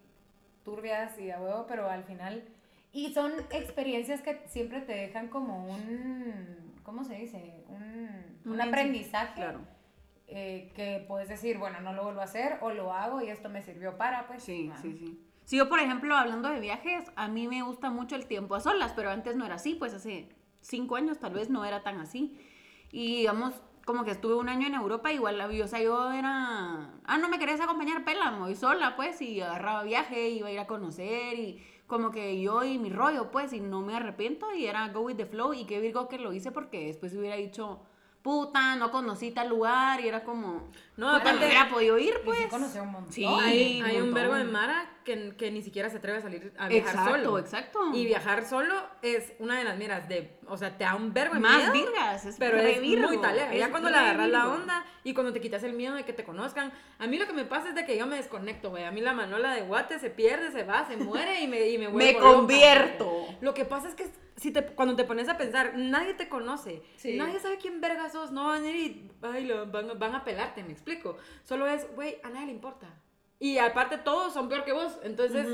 [0.67, 2.43] turbias y a huevo, pero al final,
[2.91, 7.63] y son experiencias que siempre te dejan como un, ¿cómo se dice?
[7.69, 9.35] Un, un Un aprendizaje.
[9.35, 9.61] Claro.
[10.27, 13.47] eh, que puedes decir, bueno, no lo vuelvo a hacer o lo hago y esto
[13.49, 14.43] me sirvió para, pues.
[14.43, 14.77] Sí, ah.
[14.81, 15.23] sí, sí.
[15.45, 18.59] Si yo, por ejemplo, hablando de viajes, a mí me gusta mucho el tiempo a
[18.59, 20.27] solas, pero antes no era así, pues hace
[20.59, 22.37] cinco años tal vez no era tan así.
[22.91, 23.53] Y digamos,
[23.87, 27.39] como que estuve un año en Europa, igual, la o yo era, ah, no me
[27.39, 31.39] querías acompañar, pela, me voy sola, pues, y agarraba viaje, iba a ir a conocer,
[31.39, 34.99] y como que yo y mi rollo, pues, y no me arrepiento, y era go
[34.99, 37.79] with the flow, y qué virgo que lo hice porque después hubiera dicho,
[38.23, 42.11] puta, no conocí tal lugar, y era como, No, aparte aparte, hubiera podido ir, Y
[42.13, 42.47] sí pues.
[42.47, 43.13] conocí un montón.
[43.13, 43.23] Sí.
[43.23, 44.13] hay, un hay un montón.
[44.15, 47.39] verbo de Mara que, que ni siquiera se atreve a salir a viajar Exacto, solo.
[47.39, 47.79] exacto.
[47.93, 51.35] Y viajar solo es una de las miras de, o sea, te da un verbo
[51.35, 51.71] de Más miedo.
[51.73, 53.53] virgas, es Pero es virgo, muy talega.
[53.53, 56.23] Ya cuando le agarras la onda y cuando te quitas el miedo de que te
[56.23, 56.73] conozcan.
[56.99, 58.83] A mí lo que me pasa es de que yo me desconecto, güey.
[58.83, 61.77] A mí la manola de guate se pierde, se va, se muere y me, y
[61.77, 62.25] me vuelvo Me loca.
[62.35, 63.27] convierto.
[63.39, 66.83] Lo que pasa es que si te, cuando te pones a pensar, nadie te conoce.
[66.97, 67.15] Sí.
[67.17, 68.31] Nadie sabe quién verga sos.
[68.31, 70.86] No van a ir y ay, lo- van, van a pelarte, me explico.
[71.43, 72.87] Solo es, güey, a nadie le importa.
[73.39, 74.97] Y aparte todos son peor que vos.
[75.03, 75.47] Entonces,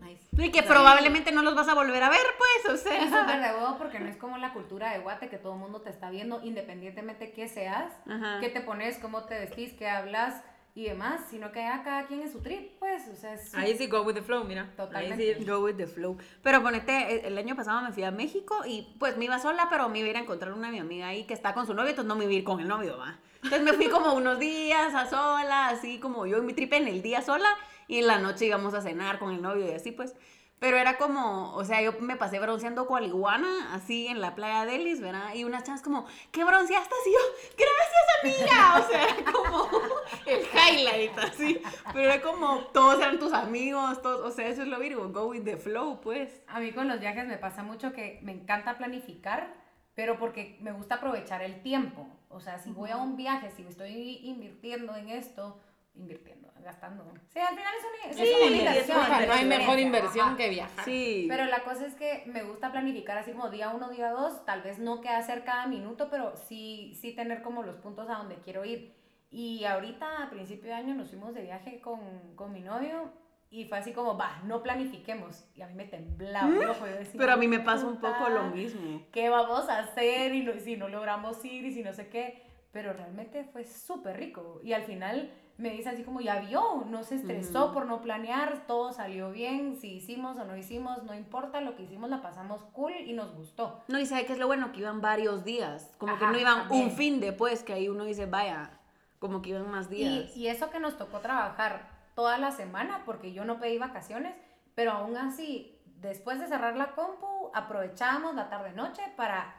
[0.00, 0.26] nice.
[0.32, 3.04] Y que probablemente no los vas a volver a ver, pues, o Es sea.
[3.04, 5.80] súper de huevo porque no es como la cultura de Guate que todo el mundo
[5.80, 8.38] te está viendo independientemente qué seas, Ajá.
[8.40, 10.42] qué te pones, cómo te vestís, qué hablas
[10.74, 13.76] y demás, sino que ya cada quien en su trip, pues, o sea, es Ahí
[13.76, 14.70] sí, go with the flow, mira.
[14.76, 15.22] Totalmente.
[15.22, 15.44] Ahí sí.
[15.44, 16.16] Go with the flow.
[16.42, 19.68] Pero ponete, eh, el año pasado me fui a México y pues me iba sola,
[19.70, 21.74] pero me iba a ir a encontrar una mi amiga ahí que está con su
[21.74, 23.16] novio, entonces no me iba a ir con el novio, va.
[23.42, 26.88] Entonces me fui como unos días a sola, así como yo en mi trip en
[26.88, 27.48] el día sola
[27.86, 30.14] y en la noche íbamos a cenar con el novio y así pues.
[30.60, 34.64] Pero era como, o sea, yo me pasé bronceando cual iguana, así en la playa
[34.64, 35.32] de Ellis, ¿verdad?
[35.34, 36.94] Y unas chavas como, ¿qué bronceaste?
[37.06, 37.18] Y yo,
[37.56, 38.74] gracias amiga.
[38.78, 39.68] O sea, era como
[40.26, 41.62] el highlight, así.
[41.92, 45.26] Pero era como, todos eran tus amigos, todos, o sea, eso es lo virgo, go
[45.26, 46.42] with the flow, pues.
[46.48, 49.54] A mí con los viajes me pasa mucho que me encanta planificar,
[49.94, 52.08] pero porque me gusta aprovechar el tiempo.
[52.28, 55.60] O sea, si voy a un viaje, si estoy invirtiendo en esto,
[55.94, 57.04] invirtiendo, gastando.
[57.28, 58.98] Sí, al final es una, es Sí, una es inversión.
[58.98, 60.36] una- no hay es mejor inversión ajá.
[60.36, 60.84] que viajar.
[60.84, 61.26] Sí.
[61.28, 64.62] Pero la cosa es que me gusta planificar así como día uno, día dos, tal
[64.62, 68.36] vez no que hacer cada minuto, pero sí, sí tener como los puntos a donde
[68.36, 68.94] quiero ir.
[69.30, 72.00] Y ahorita a principio de año nos fuimos de viaje con,
[72.36, 73.10] con mi novio
[73.50, 75.44] y fue así como, va, no planifiquemos.
[75.54, 76.48] Y a mí me temblaba.
[76.70, 79.02] ojo, yo decía, Pero a mí me pasa un "Puta, poco lo mismo.
[79.12, 80.34] ¿Qué vamos a hacer?
[80.34, 82.42] Y no- si no logramos ir y si no sé qué.
[82.72, 84.60] Pero realmente fue súper rico.
[84.62, 87.74] Y al final me dice así como, ya vio, no se estresó Ujú.
[87.74, 91.82] por no planear, todo salió bien, si hicimos o no hicimos, no importa, lo que
[91.84, 93.82] hicimos la pasamos cool y nos gustó.
[93.88, 95.90] No, y sabe que es lo bueno, que iban varios días.
[95.98, 96.84] Como que Ajá, no iban también.
[96.84, 98.78] un fin después, que ahí uno dice, vaya,
[99.18, 100.36] como que iban más Y, días.
[100.36, 104.34] y eso que nos tocó trabajar toda la semana, porque yo no pedí vacaciones,
[104.74, 109.54] pero aún así, después de cerrar la compu, aprovechábamos la tarde-noche para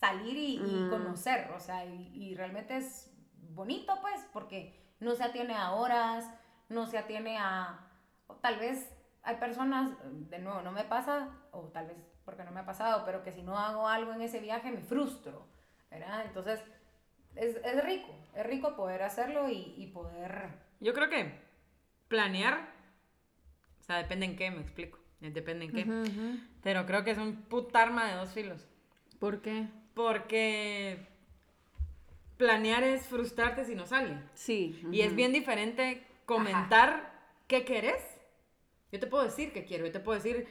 [0.00, 0.90] salir y, y Mm.
[0.90, 3.16] conocer, o sea, y, y realmente es
[3.54, 6.28] bonito, pues, porque no se atiene a horas,
[6.68, 7.88] no se atiene a,
[8.40, 9.92] tal vez hay personas,
[10.28, 13.30] de nuevo, no me pasa, o tal vez porque no me ha pasado, pero que
[13.30, 15.46] si no hago algo en ese viaje me frustro,
[15.88, 16.24] ¿verdad?
[16.26, 16.60] Entonces,
[17.36, 20.66] es, es rico, es rico poder hacerlo y, y poder...
[20.80, 21.45] Yo creo que
[22.08, 22.72] planear,
[23.80, 24.98] o sea, depende en qué, me explico.
[25.20, 25.86] Depende en qué.
[26.62, 28.66] Pero creo que es un puta arma de dos filos.
[29.18, 29.66] ¿Por qué?
[29.94, 30.98] Porque
[32.36, 34.18] planear es frustrarte si no sale.
[34.34, 34.80] Sí.
[34.92, 37.12] Y es bien diferente comentar
[37.46, 38.02] qué querés.
[38.92, 39.86] Yo te puedo decir qué quiero.
[39.86, 40.46] Yo te puedo decir,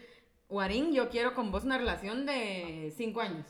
[0.50, 3.46] Warín, yo quiero con vos una relación de cinco años.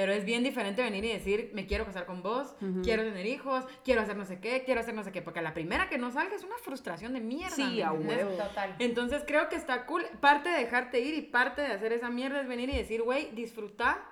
[0.00, 3.66] Pero es bien diferente venir y decir, me quiero casar con vos, quiero tener hijos,
[3.84, 5.20] quiero hacer no sé qué, quiero hacer no sé qué.
[5.20, 7.54] Porque la primera que no salga es una frustración de mierda.
[7.54, 8.30] Sí, ¿me a huevo.
[8.30, 8.76] Total.
[8.78, 10.06] Entonces creo que está cool.
[10.22, 13.30] Parte de dejarte ir y parte de hacer esa mierda es venir y decir, güey,
[13.32, 14.02] disfruta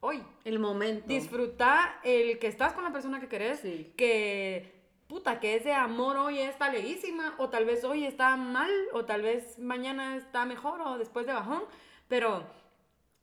[0.00, 0.20] hoy.
[0.42, 1.06] El momento.
[1.06, 3.94] Disfruta el que estás con la persona que querés, Sí.
[3.96, 4.74] que
[5.06, 9.22] puta, que ese amor hoy está leísima, o tal vez hoy está mal, o tal
[9.22, 11.62] vez mañana está mejor, o después de bajón,
[12.08, 12.44] pero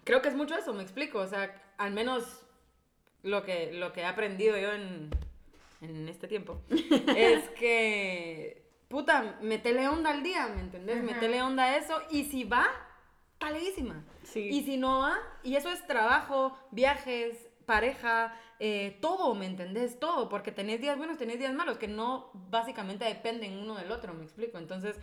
[0.06, 2.24] creo que es mucho eso, me explico, o sea, al menos
[3.24, 5.10] lo que, lo que he aprendido yo en,
[5.82, 6.62] en este tiempo,
[7.18, 11.04] es que, puta, metele onda al día, ¿me entendés?
[11.04, 12.68] Metele onda a eso, y si va,
[13.34, 14.06] está leísima.
[14.24, 14.48] Sí.
[14.48, 20.00] Y si no va, y eso es trabajo, viajes, pareja, eh, todo, ¿me entendés?
[20.00, 24.14] Todo, porque tenés días buenos, tenés días malos, que no básicamente dependen uno del otro,
[24.14, 24.58] ¿me explico?
[24.58, 24.98] Entonces,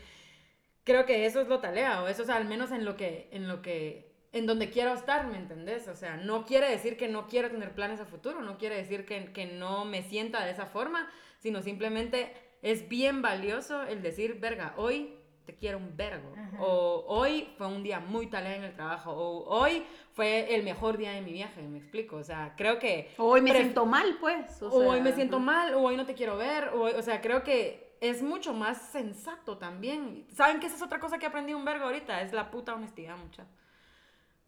[0.84, 3.48] creo que eso es lo talea, o eso es al menos en lo que, en
[3.48, 5.88] lo que, en donde quiero estar, ¿me entendés?
[5.88, 9.04] O sea, no quiere decir que no quiero tener planes a futuro, no quiere decir
[9.04, 14.38] que, que no me sienta de esa forma, sino simplemente es bien valioso el decir,
[14.38, 15.16] verga, hoy
[15.46, 16.62] te quiero un vergo, Ajá.
[16.62, 20.96] o hoy fue un día muy talea en el trabajo, o hoy fue el mejor
[20.96, 22.16] día de mi viaje, ¿me explico?
[22.16, 23.10] O sea, creo que...
[23.16, 24.62] Hoy me siento mal, pues.
[24.62, 27.20] o o hoy me siento mal, o hoy no te quiero ver, o, o sea,
[27.20, 30.26] creo que es mucho más sensato también.
[30.32, 32.22] ¿Saben que esa es otra cosa que aprendí un vergo ahorita?
[32.22, 33.46] Es la puta honestidad, mucha.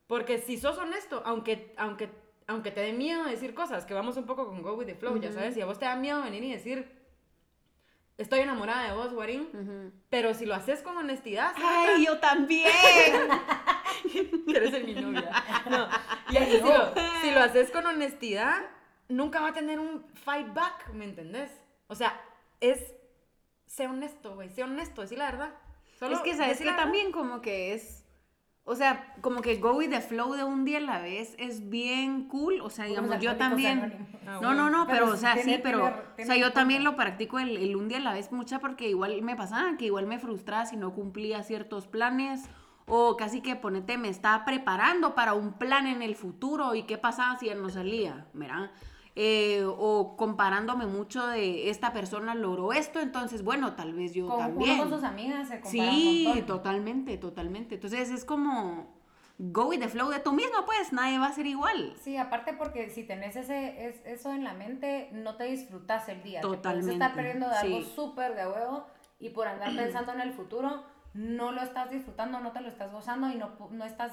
[0.06, 2.10] Porque si sos honesto, aunque, aunque,
[2.46, 5.16] aunque te dé miedo decir cosas, que vamos un poco con go with the flow,
[5.18, 5.38] ya Ujú.
[5.38, 7.00] sabes, si a vos te da miedo venir y decir,
[8.18, 9.92] estoy enamorada de vos, Warín, Ujú.
[10.10, 12.70] pero si lo haces con honestidad, Ay, yo también.
[14.46, 15.30] que eres en mi novia.
[15.70, 15.88] No.
[16.30, 18.60] Y así, si, lo, si lo haces con honestidad,
[19.08, 21.50] nunca va a tener un fight back, ¿me entendés?
[21.86, 22.20] O sea,
[22.60, 22.94] es.
[23.66, 24.50] Sé honesto, güey.
[24.50, 25.54] Sé honesto, decir la verdad.
[25.98, 28.01] Solo es que sabes que también como que es,
[28.64, 31.68] o sea, como que go with the flow de un día a la vez es
[31.68, 34.06] bien cool, o sea, digamos, yo también.
[34.26, 36.52] Ah, no, no, no, Pero pero, o sea, tiene- sí, pero, tiene- o sea, yo
[36.52, 39.76] también lo practico el, el un día a la vez mucha porque igual me pasaba
[39.76, 42.44] que igual me frustraba si no cumplía ciertos planes
[42.86, 46.98] o casi que ponete, me estaba preparando para un plan en el futuro y qué
[46.98, 48.70] pasaba si él no salía, ¿verdad?
[49.14, 54.38] Eh, o comparándome mucho de esta persona logró esto, entonces, bueno, tal vez yo Con,
[54.38, 54.72] también.
[54.72, 57.74] uno con sus amigas se Sí, totalmente, totalmente.
[57.74, 58.86] Entonces es como
[59.38, 61.94] go with the flow de tú mismo, pues nadie va a ser igual.
[62.00, 66.22] Sí, aparte porque si tenés ese, es, eso en la mente, no te disfrutas el
[66.22, 66.40] día.
[66.40, 67.92] Te Totalmente, estar perdiendo de algo sí.
[67.94, 68.86] súper de huevo
[69.18, 72.92] y por andar pensando en el futuro, no lo estás disfrutando, no te lo estás
[72.92, 74.12] gozando y no, no estás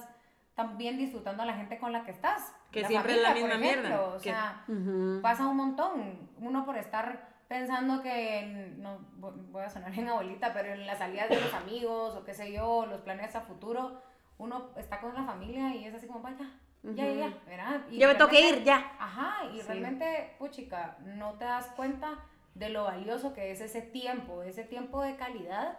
[0.55, 2.53] también disfrutando a la gente con la que estás.
[2.71, 5.19] Que siempre es la familia, por misma ejemplo, mierda, O que- sea, Ujú.
[5.21, 6.29] pasa un montón.
[6.39, 10.99] Uno por estar pensando que, no vo- voy a sonar en abuelita, pero en las
[10.99, 14.01] salidas de los amigos o qué sé yo, los planes a futuro,
[14.37, 16.49] uno está con la familia y es así como, vaya,
[16.83, 17.81] ya, ya, ya, ¿verdad?
[17.89, 18.93] Y Ya me tengo que ir, ya.
[18.99, 19.67] Ajá, y Sí.
[19.67, 22.19] realmente, puchica, no te das cuenta
[22.53, 25.77] de lo valioso que es ese tiempo, ese tiempo de calidad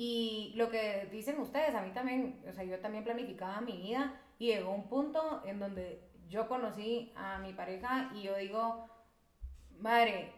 [0.00, 4.14] Y lo que dicen ustedes, a mí también, o sea, yo también planificaba mi vida
[4.38, 8.88] y llegó un punto en donde yo conocí a mi pareja y yo digo,
[9.78, 10.32] madre,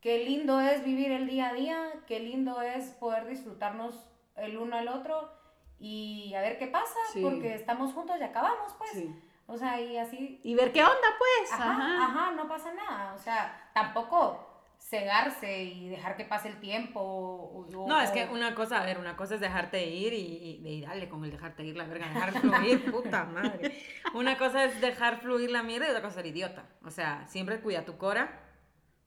[0.00, 4.76] qué lindo es vivir el día a día, qué lindo es poder disfrutarnos el uno
[4.76, 5.32] al otro
[5.78, 7.22] y a ver qué pasa, Sí.
[7.22, 8.90] porque estamos juntos y acabamos, pues.
[8.92, 9.14] Sí.
[9.46, 11.52] O sea, y así Y ver qué onda, pues.
[11.52, 12.04] Ajá, Ajá.
[12.04, 13.14] ajá, no pasa nada.
[13.14, 14.47] O sea, tampoco
[14.78, 17.00] cegarse y dejar que pase el tiempo.
[17.00, 20.16] o- o- No, es que una cosa, a ver, una cosa es dejarte ir y,
[20.64, 23.76] y, y dale con el dejarte ir la verga, dejar fluir, puta madre.
[24.14, 26.64] Una cosa es dejar fluir la mierda y otra cosa es ser idiota.
[26.84, 28.40] O sea, siempre cuida tu cora,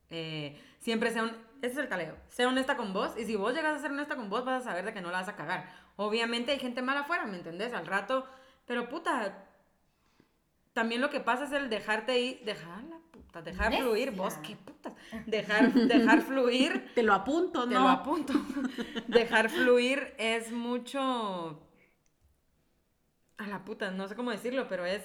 [0.10, 1.30] eh, siempre sea un...
[1.62, 2.18] Ese es el caleo.
[2.28, 4.70] Sea honesta con vos y si vos llegas a ser honesta con vos vas a
[4.70, 5.70] saber de que no la vas a cagar.
[5.96, 7.72] Obviamente hay gente mala afuera, ¿me entendés?
[7.74, 8.28] Al rato,
[8.66, 9.46] pero puta,
[10.74, 13.86] también lo que pasa es el dejarte ir, dejar la puta, dejar Necia.
[13.86, 14.94] fluir, vos qué putas,
[15.26, 17.82] dejar, dejar fluir Te lo apunto, te ¿no?
[17.82, 18.34] lo apunto.
[19.08, 21.62] Dejar fluir es mucho.
[23.38, 25.02] A la puta, no sé cómo decirlo, pero es.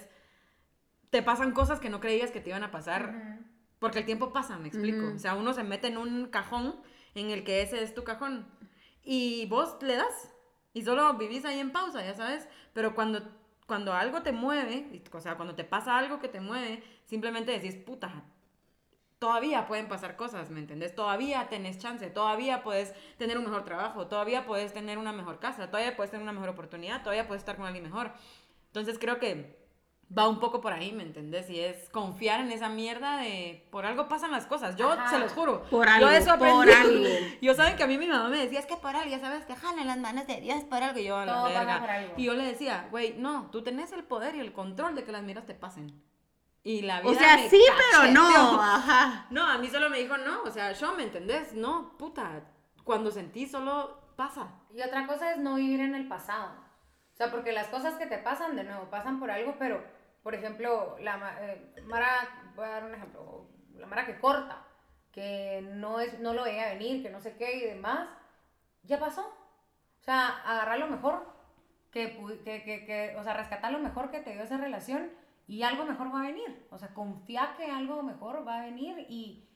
[1.10, 3.40] Te pasan cosas que no creías que te iban a pasar.
[3.78, 5.06] Porque el tiempo pasa, me explico.
[5.14, 6.80] O sea, uno se mete en un cajón
[7.14, 8.46] en el que ese es tu cajón.
[9.02, 10.30] Y vos le das.
[10.74, 12.46] Y solo vivís ahí en pausa, ya sabes.
[12.74, 13.22] Pero cuando,
[13.66, 17.74] cuando algo te mueve, o sea, cuando te pasa algo que te mueve, simplemente decís,
[17.76, 18.24] puta,
[19.18, 20.94] todavía pueden pasar cosas, ¿me entendés?
[20.94, 25.70] Todavía tenés chance, todavía puedes tener un mejor trabajo, todavía puedes tener una mejor casa,
[25.70, 28.12] todavía puedes tener una mejor oportunidad, todavía puedes estar con alguien mejor.
[28.68, 29.65] Entonces creo que
[30.16, 31.50] va un poco por ahí, ¿me entendés?
[31.50, 34.76] Y es confiar en esa mierda de por algo pasan las cosas.
[34.76, 35.10] Yo Ajá.
[35.10, 35.62] se los juro.
[35.64, 37.06] Por yo algo, eso por aprendí.
[37.06, 37.26] algo.
[37.42, 39.46] Yo saben que a mí mi mamá me decía, es que por algo, ya sabes,
[39.46, 40.98] te jalan las manos de Dios por algo.
[40.98, 41.80] Y yo a la verga.
[41.80, 42.14] por algo.
[42.16, 45.12] Y yo le decía, güey, no, tú tenés el poder y el control de que
[45.12, 46.02] las mierdas te pasen.
[46.62, 47.60] Y la vida O sea, me sí,
[47.92, 48.60] pero no.
[48.60, 49.26] Ajá.
[49.30, 51.52] No, a mí solo me dijo, no, o sea, yo, ¿me entendés?
[51.54, 52.42] No, puta,
[52.84, 54.48] cuando sentí solo pasa.
[54.74, 56.52] Y otra cosa es no vivir en el pasado.
[57.12, 59.82] O sea, porque las cosas que te pasan, de nuevo, pasan por algo, pero,
[60.26, 62.10] por ejemplo, la eh, Mara,
[62.56, 63.46] voy a dar un ejemplo,
[63.78, 64.66] la Mara que corta,
[65.12, 68.08] que no, es, no lo veía venir, que no sé qué y demás,
[68.82, 69.20] ya pasó.
[69.22, 71.24] O sea, agarrar lo mejor
[71.92, 75.12] que, pu- que, que, que, o sea, rescatar lo mejor que te dio esa relación
[75.46, 76.66] y algo mejor va a venir.
[76.72, 79.48] O sea, confía que algo mejor va a venir y,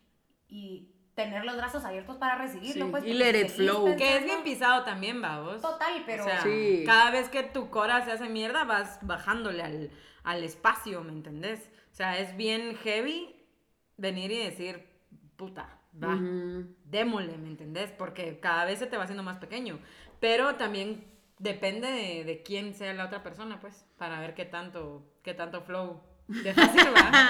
[0.47, 2.85] y tener los brazos abiertos para recibirlo.
[2.87, 3.97] Sí, Pues, y let it flow.
[3.97, 5.61] Que es bien pisado también, vamos.
[5.61, 6.23] Total, pero...
[6.23, 6.85] O sea, Sí.
[6.87, 9.91] cada vez que tu cora se hace mierda, vas bajándole al,
[10.25, 11.71] al espacio, ¿me entendés?
[11.93, 13.37] O sea, es bien heavy
[13.97, 14.87] venir y decir,
[15.37, 16.67] puta, va, Ujú.
[16.85, 17.91] démosle, ¿me entendés?
[17.93, 19.79] Porque cada vez se te va haciendo más pequeño.
[20.21, 21.05] Pero también
[21.39, 25.63] depende de, de quién sea la otra persona, pues, para ver qué tanto, qué tanto
[25.63, 26.03] flow
[26.43, 27.21] deja sirva.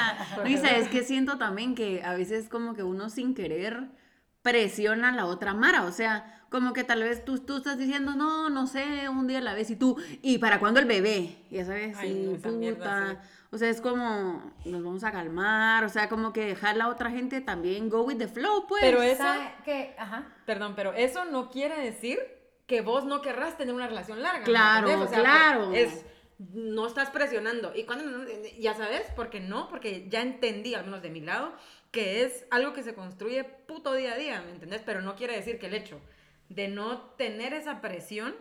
[0.44, 3.88] Y sabes que siento también que a veces como que uno sin querer
[4.42, 8.15] presiona a la otra Mara, o sea, como que tal vez tú, tú estás diciendo,
[8.17, 11.37] no, no sé, un día a la vez y tú, ¿y para cuándo el bebé?
[11.51, 12.09] Ya sabes, Ay,
[12.43, 13.23] sí, no, puta.
[13.53, 16.89] O sea, es como, nos vamos a calmar, o sea, como que dejar a la
[16.89, 18.83] otra gente también go with the flow, pues.
[18.83, 19.95] Pero eso, ¿Sabe qué?
[19.99, 20.27] Ajá.
[20.45, 22.19] perdón, pero eso no quiere decir
[22.67, 24.41] que vos no querrás tener una relación larga.
[24.41, 25.73] ¿me Claro, claro.
[25.73, 26.05] Es,
[26.39, 27.73] no estás presionando.
[27.75, 28.25] Y cuando, no-
[28.59, 31.53] ya sabes, porque no, porque ya entendí, al menos de mi lado,
[31.91, 34.83] que es algo que se construye puto día a día, ¿me entendés?
[34.87, 36.01] Pero no quiere decir que el hecho
[36.51, 38.35] de no tener esa presión,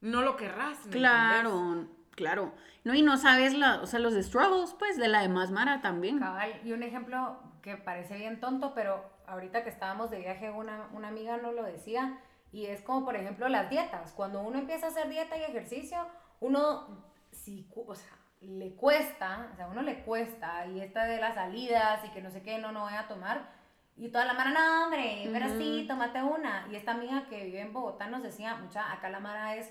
[0.00, 0.78] no lo querrás.
[0.78, 1.00] ¿me entendés?
[1.00, 2.54] Claro, claro.
[2.84, 6.20] No, y no sabes la, o sea, los struggles, pues, de la demás Mara también.
[6.20, 10.88] Cabal, y un ejemplo que parece bien tonto, pero ahorita que estábamos de viaje, una,
[10.92, 12.20] una amiga nos lo decía,
[12.52, 14.12] y es como, por ejemplo, las dietas.
[14.12, 15.98] Cuando uno empieza a hacer dieta y ejercicio,
[16.40, 21.20] uno, si, o sea, le cuesta, o sea, a uno le cuesta, y esta de
[21.20, 23.50] las salidas y que no sé qué, no, no voy a tomar,
[23.98, 26.66] y toda la mara, no, hombre, pero sí, tómate una.
[26.70, 29.70] Y esta amiga que vive en Bogotá nos decía, mucha, acá la mara es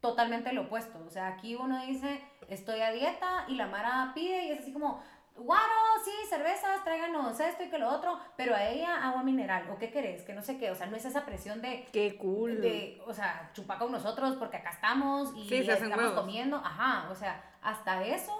[0.00, 1.02] totalmente lo opuesto.
[1.06, 4.72] O sea, aquí uno dice, estoy a dieta y la Mara pide y es así
[4.72, 5.02] como,
[5.34, 5.72] guaro,
[6.04, 9.90] sí, cervezas, tráiganos esto y que lo otro, pero a ella agua mineral, o qué
[9.90, 12.60] querés, que no sé qué, o sea, no es esa presión de, Qué cool.
[12.60, 16.12] de o sea, chupar con nosotros porque acá estamos y Sí, estamos huevos.
[16.20, 18.32] comiendo, ajá, o sea, hasta eso,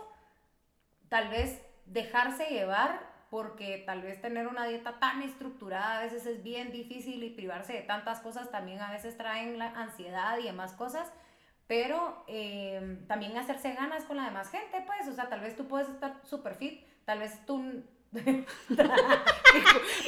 [1.09, 6.43] tal vez dejarse llevar porque tal vez tener una dieta tan estructurada a veces es
[6.43, 10.73] bien difícil y privarse de tantas cosas también a veces traen la ansiedad y demás
[10.73, 11.13] cosas,
[11.67, 15.67] pero eh, también hacerse ganas con la demás gente, pues, o sea, tal vez tú
[15.67, 17.83] puedes estar super fit, tal vez tú...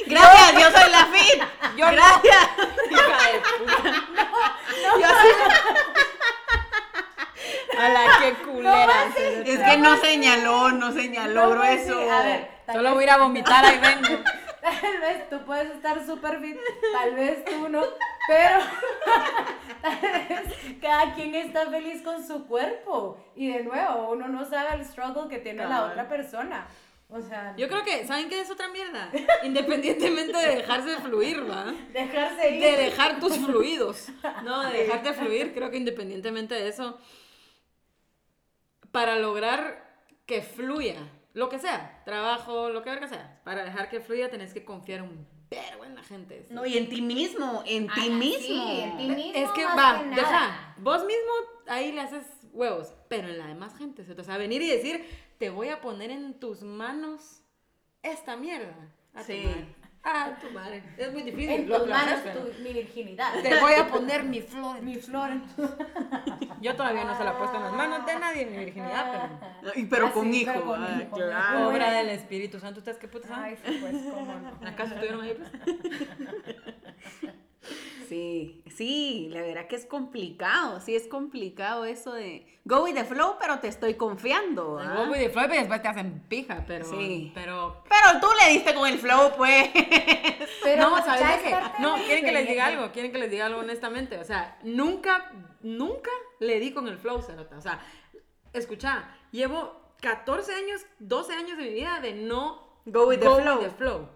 [0.07, 1.43] Gracias, yo soy la fit.
[1.77, 1.91] Yo no.
[1.91, 2.49] Gracias.
[2.89, 3.83] De puta.
[4.99, 5.37] Yo soy-
[7.77, 9.05] A la que culera.
[9.45, 12.01] Es que no señaló, no señaló No, pues, grueso.
[12.01, 14.23] sí, a ver, tal Solo vez- voy a ir a vomitar, ahí vengo.
[14.61, 16.57] Tal vez tú puedes estar súper fit,
[16.91, 17.81] tal vez tú no,
[18.27, 18.59] Pero
[19.81, 23.17] tal vez cada quien está feliz con su cuerpo.
[23.35, 26.67] Y de nuevo, uno no sabe el struggle que tiene la otra persona.
[27.07, 29.09] O sea, Yo creo que, ¿saben qué es otra mierda?
[29.43, 31.73] Independientemente de dejarse fluir, ¿va?
[31.93, 32.61] dejarse ir.
[32.61, 34.09] De dejar tus fluidos,
[34.43, 34.61] ¿no?
[34.69, 36.99] De dejarte fluir, creo que independientemente de eso,
[38.91, 39.87] para lograr
[40.25, 40.97] que fluya,
[41.39, 45.01] lo que sea, trabajo, lo que verga sea, para dejar que fluya tenés que confiar
[45.01, 46.45] un vergo en la gente.
[46.51, 48.39] No, y en ti mismo, en ti Ah, mismo.
[48.45, 49.31] sí, en ti mismo.
[49.35, 50.15] Es que más va, que nada.
[50.21, 51.31] deja, vos mismo
[51.67, 55.05] ahí le haces huevos, pero en la demás gente, o sea, venir y decir,
[55.39, 57.41] te voy a poner en tus manos
[58.03, 58.75] esta mierda.
[59.15, 59.43] A Sí.
[60.03, 60.33] Madre.
[60.33, 60.83] A tu madre.
[60.97, 61.49] Es muy difícil.
[61.49, 63.33] En tus manos tu, mi virginidad.
[63.41, 64.81] Te voy a poner mi flor.
[64.81, 65.29] Mi flor.
[66.61, 69.29] Yo todavía no se la he puesto en las manos de nadie, mi virginidad,
[69.61, 69.73] pero...
[69.79, 70.51] Y pero Ah, con sí, hijo.
[70.53, 71.59] pero con ah, hijo, claro.
[71.59, 71.69] ¿no?
[71.69, 72.79] Obra del Espíritu Santo.
[72.79, 73.73] ¿Ustedes qué putas Ay, saben?
[73.73, 74.67] sí, pues, cómo no.
[74.67, 75.33] ¿Acaso estuvieron ahí?
[75.37, 77.33] Pues?
[78.09, 83.05] Sí, sí, la verdad que es complicado, sí es complicado eso de go with the
[83.05, 84.79] flow, pero te estoy confiando.
[84.79, 84.95] ¿ah?
[84.95, 86.85] Go with the flow, y después te hacen pija, pero...
[86.85, 87.31] Sí.
[87.35, 87.83] Pero...
[87.87, 89.69] Pero tú le diste con el flow, pues.
[90.63, 91.81] Pero no, ¿sabes ya de es qué?
[91.83, 94.17] No, quieren que les diga algo, quieren que les diga algo honestamente.
[94.17, 95.31] O sea, nunca,
[95.61, 97.59] nunca le di con el flow, Cerota.
[97.59, 97.79] O sea,
[98.53, 103.71] escucha, llevo 14 años, 12 años de mi vida de no Go with the flow.
[103.77, 104.09] flow.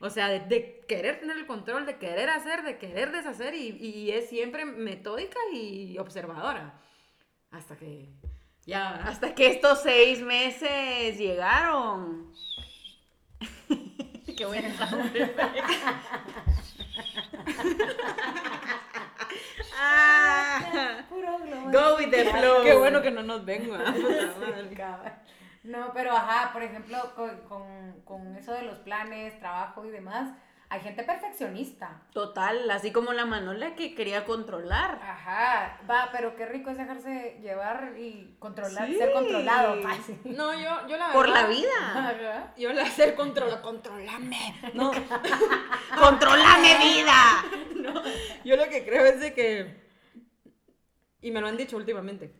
[0.00, 3.76] O sea, de, de querer tener el control, de querer hacer, de querer deshacer y,
[3.78, 6.78] y es siempre metódica y observadora.
[7.50, 8.10] Hasta que
[8.66, 8.96] ya...
[9.06, 12.32] Hasta que estos seis meses llegaron.
[14.36, 14.68] Qué buena
[19.78, 21.38] ah, Puro.
[21.72, 22.62] Go with the flow.
[22.64, 23.70] Qué bueno que no nos ven,
[25.66, 30.30] No, pero ajá, por ejemplo, con, con, con eso de los planes, trabajo y demás,
[30.68, 32.02] hay gente perfeccionista.
[32.12, 34.98] Total, así como la Manola que quería controlar.
[35.00, 38.96] Ajá, va, pero qué rico es dejarse llevar y controlar, Sí.
[38.96, 40.18] ser controlado, fácil.
[40.24, 41.12] No, yo, yo la verdad...
[41.12, 41.68] Por la vida.
[41.94, 42.52] Ajá.
[42.56, 44.54] Yo la hacer control, controlame.
[44.74, 44.90] No,
[46.00, 47.44] ¡Controlame vida!
[48.44, 49.86] yo lo que creo es de que,
[51.20, 52.34] y me lo han dicho últimamente,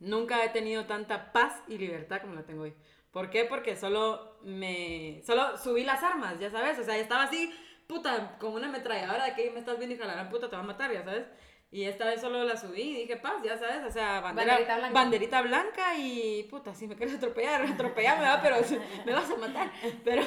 [0.00, 2.74] nunca he tenido tanta paz y libertad como la tengo hoy.
[3.10, 3.44] ¿Por qué?
[3.44, 7.54] Porque solo me, solo subí las armas, ya sabes, o sea, estaba así,
[7.86, 10.66] puta, como una ametralladora de que me estás viendo y jalarán, puta, te va a
[10.66, 11.26] matar, ya sabes.
[11.70, 14.76] Y esta vez solo la subí y dije, paz, ya sabes, o sea, bandera, Banderita
[14.78, 14.94] blanca.
[14.94, 18.40] banderita blanca y, puta, si me quieres atropellar, atropellame, ¿verdad?
[18.42, 18.56] Pero
[19.04, 19.72] me vas a matar.
[20.04, 20.22] Pero,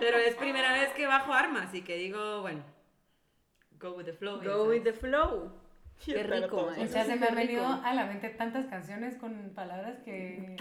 [0.00, 2.64] pero es primera vez que bajo armas y que digo, bueno,
[3.78, 4.40] go with the flow.
[4.42, 5.52] Go with the flow.
[6.04, 6.70] Qué rico.
[6.78, 10.56] O sea, se me han venido a la mente tantas canciones con palabras que...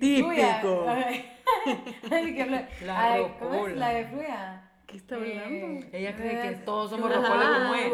[0.00, 0.86] Típico.
[2.02, 2.68] Fluya.
[2.82, 4.70] La ¿Cómo es la de Fluya?
[4.86, 5.86] ¿Qué está hablando?
[5.92, 7.92] Ella cree que todos somos rocola como él.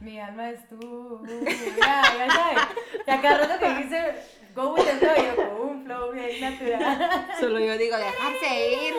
[0.00, 1.22] Mi alma es tú.
[1.26, 2.62] Ya, ya sabes.
[3.06, 4.14] Y acá rato que dice
[4.54, 7.28] go with the flow, yo con un flow bien natural.
[7.38, 8.94] Solo yo digo, dejarse ir.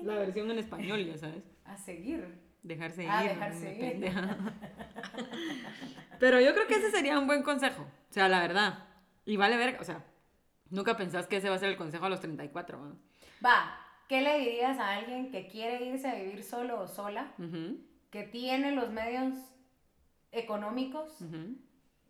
[0.02, 1.42] La versión en español, ya sabes.
[1.64, 2.45] A seguir.
[2.66, 3.10] Dejarse ir.
[3.10, 3.78] Ah, dejarse me ir.
[3.78, 4.36] pendeja.
[6.18, 7.82] Pero yo creo que ese sería un buen consejo.
[7.82, 8.88] O sea, la verdad.
[9.24, 10.04] Y vale ver, o sea,
[10.70, 12.78] nunca pensás que ese va a ser el consejo a los 34.
[12.78, 12.96] ¿no?
[13.44, 17.34] Va, ¿qué le dirías a alguien que quiere irse a vivir solo o sola,
[18.10, 19.34] que tiene los medios
[20.32, 21.18] económicos,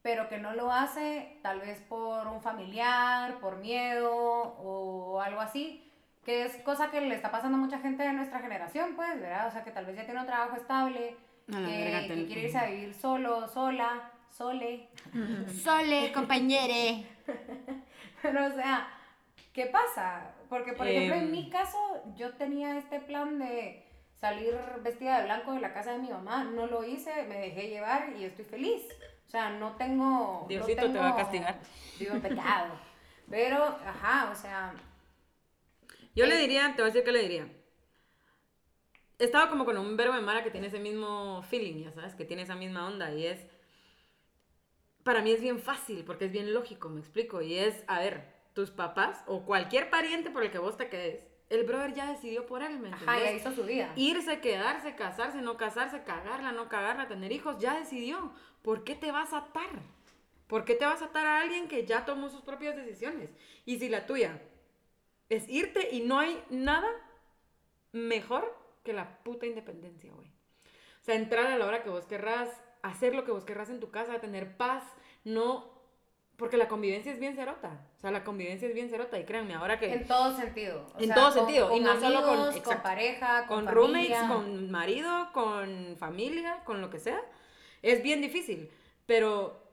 [0.00, 5.85] pero que no lo hace tal vez por un familiar, por miedo o algo así?
[6.26, 9.46] Que es cosa que le está pasando a mucha gente de nuestra generación, pues, ¿verdad?
[9.46, 11.16] O sea, que tal vez ya tiene un trabajo estable,
[11.54, 14.88] A la que, que quiere irse a vivir solo, sola, sole.
[15.64, 17.06] Sole, compañere.
[18.22, 18.88] Pero, o sea,
[19.52, 20.32] ¿qué pasa?
[20.48, 21.30] Porque, por ejemplo, en Em.
[21.30, 21.78] mi caso,
[22.16, 23.86] yo tenía este plan de
[24.20, 26.42] salir vestida de blanco de la casa de mi mamá.
[26.44, 28.82] No lo hice, me dejé llevar y estoy feliz.
[29.26, 30.40] O sea, no tengo...
[30.42, 31.56] no Diosito te va a tengo- castigar.
[32.00, 32.74] En pecado.
[33.30, 34.72] Pero, ajá, o sea...
[36.16, 37.48] Yo le diría, te voy a decir qué le diría.
[39.18, 42.24] Estaba como con un verbo de Mara que tiene ese mismo feeling, ya sabes, que
[42.24, 43.46] tiene esa misma onda y es...
[45.04, 47.40] Para mí es bien fácil porque es bien lógico, me explico.
[47.42, 51.22] Y es, a ver, tus papás o cualquier pariente por el que vos te quedes,
[51.48, 53.42] el brother ya decidió por él, ¿me Ajá, ya entiendes?
[53.42, 53.92] hizo su vida.
[53.94, 58.32] Irse, quedarse, casarse, no casarse, cagarla, no cagarla, tener hijos, ya decidió.
[58.62, 59.70] ¿Por qué te vas a atar?
[60.48, 63.30] ¿Por qué te vas a atar a alguien que ya tomó sus propias decisiones?
[63.64, 64.40] Y si la tuya
[65.28, 66.88] es irte y no hay nada
[67.92, 68.54] mejor
[68.84, 70.28] que la puta independencia, güey.
[70.28, 72.48] O sea, entrar a la hora que vos querrás,
[72.82, 74.82] hacer lo que vos querrás en tu casa, tener paz,
[75.24, 75.74] no
[76.36, 77.80] porque la convivencia es bien cerota.
[77.96, 79.18] O sea, la convivencia es bien cerota.
[79.18, 79.90] Y créanme, ahora que.
[79.92, 80.86] En todo sentido.
[80.94, 82.82] o En sea, todo con- sentido, y no solo con- exacto.
[82.82, 87.20] pareja, con, con roommates, con marido, con familia, con lo que sea,
[87.82, 88.70] es bien difícil.
[89.06, 89.65] Pero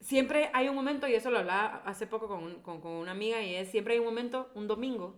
[0.00, 3.12] siempre hay un momento, y eso lo hablaba hace poco con, un- con- con una
[3.12, 5.14] amiga, y es siempre hay un momento, un domingo,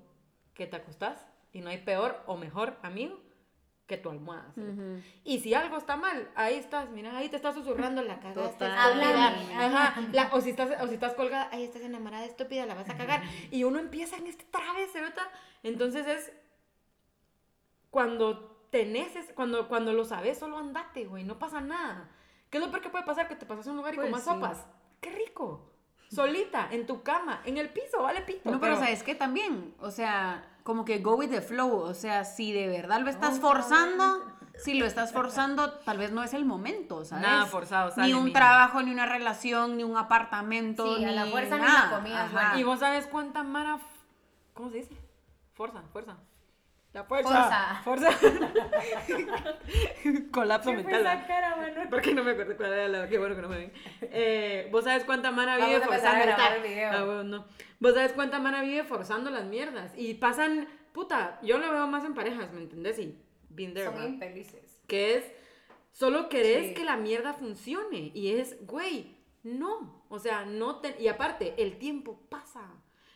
[0.55, 3.19] que te acostás y no hay peor o mejor amigo
[3.87, 4.53] que tu almohada.
[4.55, 4.61] ¿sí?
[5.25, 8.65] Y si algo está mal, ahí estás, mira, ahí te estás susurrando la cagaste.
[9.55, 12.89] Ajá, la- o, si estás, o si estás colgada, ahí estás enamorada, estúpida, la vas
[12.91, 13.23] a cagar.
[13.51, 15.29] Y uno empieza en este trabe, ¿verdad?
[15.63, 16.33] Entonces es
[17.91, 22.11] cuando tenés, cuando, cuando lo sabes, solo andate, güey, no pasa nada.
[22.53, 23.29] ¿Qué es lo peor que puede pasar?
[23.29, 24.29] Que te pasas a un lugar y Pues comas sí.
[24.29, 24.67] sopas.
[25.01, 25.73] ¡Qué rico!
[26.11, 28.51] Solita, en tu cama, en el piso, vale pito.
[28.51, 29.75] No, pero ¿sabes qué también?
[29.81, 31.73] O sea, como que go with the flow.
[31.79, 34.21] O sea, si de verdad lo estás forzando,
[34.63, 37.27] si lo estás forzando, tal vez no es el momento, ¿sabes?
[37.27, 41.15] Nada forzado, sale, Ni un trabajo, ni una relación, ni un apartamento, Sí, a ni
[41.15, 41.91] la fuerza ni nada.
[41.91, 42.59] la comida Ajá.
[42.59, 43.79] Y vos sabes cuánta mara.
[44.53, 44.95] ¿Cómo se dice?
[45.55, 46.19] Fuerza, fuerza.
[46.93, 47.81] La fuerza.
[47.85, 48.11] Fuerza.
[48.11, 49.33] Fuerza.
[50.31, 51.17] Colapso ¿Qué fue mental.
[51.19, 51.87] esa cara?
[51.91, 53.09] Porque no me acuerdo cuál era la.
[53.09, 53.73] Qué bueno que no me ven.
[54.03, 56.25] Eh, Vos sabes cuánta mana vive a a forzando.
[56.25, 56.91] grabar el video.
[56.93, 57.47] Ah, bueno, no.
[57.81, 59.93] Vos sabes cuánta mana vive forzando las mierdas.
[59.97, 60.69] Y pasan.
[60.93, 62.99] Puta, yo lo veo más en parejas, ¿me entendés?
[62.99, 63.19] Y
[63.49, 64.79] been there, Son infelices.
[64.87, 65.33] que es
[65.93, 66.75] solo querés Sí.
[66.75, 71.79] que la mierda funcione y es, güey, no, o sea, no te y aparte el
[71.79, 72.69] tiempo pasa.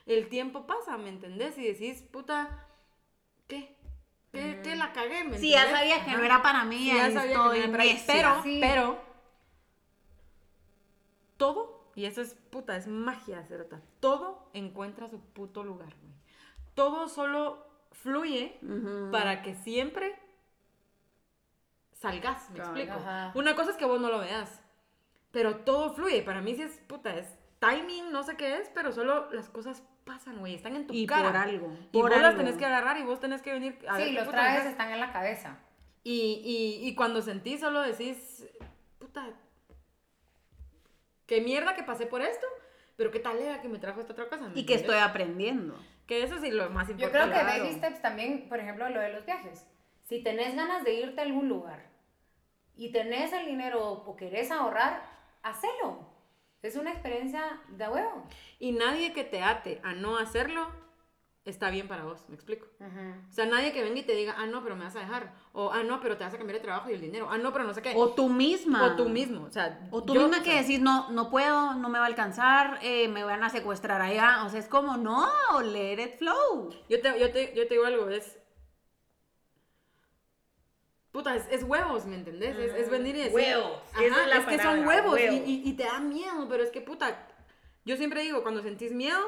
[0.07, 1.59] El tiempo pasa, ¿me entendés?
[1.59, 2.66] Y decís, puta,
[3.49, 3.77] ¿qué?
[4.33, 5.25] ¿Qué, qué la cagué?
[5.25, 5.81] ¿me Sí, ya entendés?
[5.81, 8.43] sabía que no era para mí, Sí, ya sabía que no era para mí, pero
[8.43, 8.59] Sí.
[8.61, 8.99] pero
[11.37, 13.81] todo y eso es puta, es magia, cerota.
[14.01, 16.13] Todo encuentra su puto lugar, güey.
[16.75, 18.59] Todo solo fluye
[19.11, 20.15] para que siempre
[21.95, 22.93] salgas, me explico.
[22.93, 23.33] Ajá.
[23.35, 24.61] Una cosa es que vos no lo veas,
[25.31, 26.23] pero todo fluye.
[26.23, 27.27] Para mí sí es, puta, es
[27.59, 31.07] timing, no sé qué es, pero solo las cosas pasan, güey, están en tu Y
[31.07, 31.29] cara.
[31.29, 33.97] por algo, Y por vos las tenés que agarrar y vos tenés que venir a
[33.99, 35.59] Sí, los trajes están en la cabeza.
[36.05, 36.43] Y,
[36.83, 38.47] y, y cuando sentís solo decís,
[38.99, 39.29] puta,
[41.27, 42.47] qué mierda que pasé por esto,
[42.97, 44.49] pero qué tal era que me trajo esta otra cosa.
[44.49, 45.77] ¿me Y que estoy aprendiendo.
[46.07, 47.19] Que eso sí lo más Yo importante.
[47.35, 47.65] creo que claro.
[47.65, 49.67] baby steps también, por ejemplo, lo de los viajes.
[50.05, 51.85] Si tenés ganas de irte a algún lugar
[52.77, 55.03] y tenés el dinero o querés ahorrar,
[55.43, 56.15] hacelo.
[56.67, 58.25] Es una experiencia de huevo.
[58.59, 60.67] Y nadie que te ate a no hacerlo
[61.45, 62.67] está bien para vos, me explico.
[62.81, 65.33] O sea, nadie que venga y te diga, ah, no, pero me vas a dejar.
[65.53, 67.29] O, ah, no, pero te vas a cambiar de trabajo y el dinero.
[67.31, 67.93] Ah, no, pero no sé qué.
[67.95, 68.85] O tú misma.
[68.85, 69.45] O tú mismo.
[69.45, 72.01] O sea, O tú yo- misma o que sea, decís, no, no puedo, no me
[72.01, 74.43] va a alcanzar, eh, me van a secuestrar allá.
[74.45, 75.29] O sea, es como, no,
[75.63, 76.71] let it flow.
[76.89, 78.37] Yo te, yo, te, yo te digo algo, es...
[81.17, 82.55] Puta, es, es huevos, ¿me entendés?
[82.59, 83.35] Es, es venir y decir...
[83.35, 85.41] Huevos, Ajá, esa es la es que son huevos y, huevos.
[85.49, 87.27] y- y te da miedo, pero es que, puta,
[87.87, 89.19] yo siempre digo, cuando sentís miedo,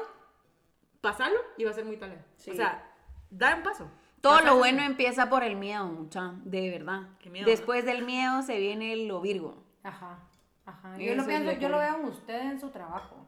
[1.01, 2.23] pasalo y va a ser muy talento.
[2.37, 2.51] Sí.
[2.51, 2.87] O sea,
[3.31, 3.89] da un paso.
[4.21, 7.07] Todo lo bueno empieza por el miedo, mucha, de verdad.
[7.19, 9.63] Qué miedo, Después del miedo se viene lo virgo.
[9.81, 10.19] Ajá.
[10.67, 10.95] Ajá.
[10.97, 13.25] Yo lo pienso, yo lo veo en usted en su trabajo.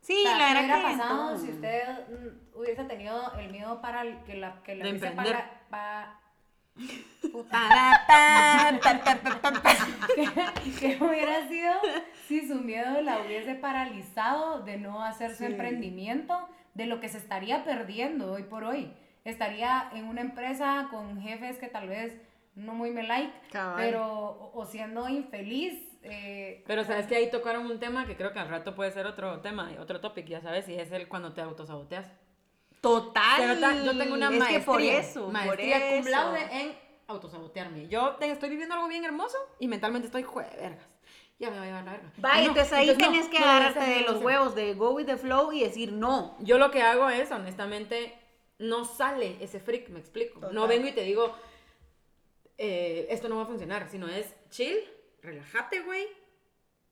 [0.00, 1.38] Sí, O sea, la ¿qué verdad hubiera que pasado todo.
[1.38, 5.36] si usted mm, hubiese tenido el miedo para que la que la De emprender.
[5.70, 6.20] Para,
[10.80, 11.72] ¿Qué, hubiera sido
[12.26, 17.18] si su miedo la hubiese paralizado de no hacer su emprendimiento, de lo que se
[17.18, 18.92] estaría perdiendo hoy por hoy?
[19.24, 22.16] Estaría en una empresa con jefes que tal vez
[22.54, 23.76] no muy me like, Cabal.
[23.76, 25.74] pero o, o siendo infeliz.
[26.02, 29.06] eh, Pero sabes que ahí tocaron un tema que creo que al rato puede ser
[29.06, 32.10] otro tema, otro topic, ya sabes, y es el cuando te autosaboteas.
[32.80, 33.36] Total.
[33.58, 36.10] Pero yo tengo una es maestría, que por eso, maestría por cum eso.
[36.10, 36.78] laude en
[37.08, 37.88] autosabotearme.
[37.88, 40.86] Yo te- estoy viviendo algo bien hermoso y mentalmente estoy, joder, vergas.
[41.38, 42.12] Ya me voy a llevar la verga.
[42.24, 44.06] Va, Y no, entonces ahí entonces no, tienes que no, no, agarrarte no, de no,
[44.12, 44.26] los no.
[44.26, 46.36] huevos de go with the flow y decir no.
[46.40, 48.14] Yo lo que hago es, honestamente,
[48.58, 50.40] no sale ese freak, me explico.
[50.52, 51.34] No vengo y te digo,
[52.58, 54.76] eh, esto no va a funcionar, sino es chill,
[55.22, 56.06] relájate, güey.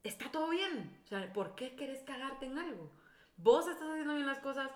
[0.02, 0.98] Está todo bien.
[1.04, 2.90] O sea, ¿por qué querés cagarte en algo?
[3.36, 4.70] Vos estás haciendo bien las cosas,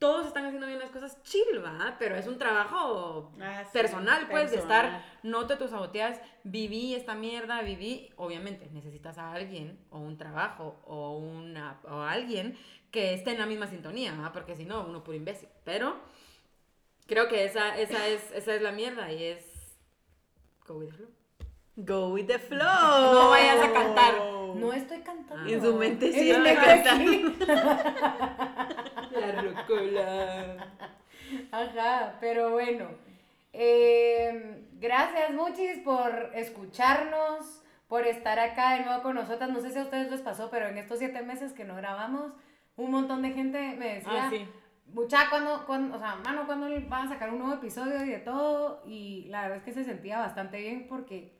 [0.00, 1.96] todos están haciendo bien las cosas, chill, ¿va?
[1.98, 6.94] Pero es un trabajo Ah, sí, personal, pues, de estar, no te tus saboteas, viví
[6.94, 12.56] esta mierda, viví, obviamente, necesitas a alguien, o un trabajo, o, una, o alguien
[12.90, 14.32] que esté en la misma sintonía, ¿va?
[14.32, 15.50] Porque si no, uno puro imbécil.
[15.64, 15.96] Pero
[17.06, 19.76] creo que esa, esa, es, esa es la mierda y es...
[20.66, 21.08] Go with the flow.
[21.76, 22.58] Go with the flow.
[23.12, 24.14] No vayas a cantar.
[24.54, 25.52] no estoy cantando.
[25.52, 27.34] En su mente En sí está cantando.
[29.12, 30.56] La rocola.
[31.52, 32.88] Ajá, pero bueno.
[33.52, 39.50] eh, gracias, Muchis, por escucharnos, por estar acá de nuevo con nosotras.
[39.50, 42.32] No sé si a ustedes les pasó, pero en estos siete meses que no grabamos,
[42.76, 44.46] un montón de gente me decía, Ah, sí.
[44.86, 48.18] mucha, cuando, cuando, o sea, mano, cuando van a sacar un nuevo episodio y de
[48.18, 48.82] todo?
[48.86, 51.39] Y la verdad es que se sentía bastante bien porque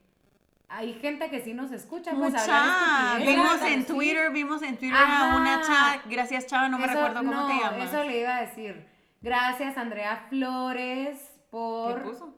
[0.70, 3.16] hay gente que sí nos escucha, pues Mucha.
[3.18, 3.86] Vimos en sí.
[3.92, 5.32] Twitter, vimos en Twitter Ajá.
[5.32, 7.88] a una chava, gracias chava, no me Eso- recuerdo cómo te no, llamas.
[7.88, 8.86] Eso le iba a decir.
[9.20, 12.02] Gracias, Andrea Flores, ¿Qué por...
[12.02, 12.34] puso?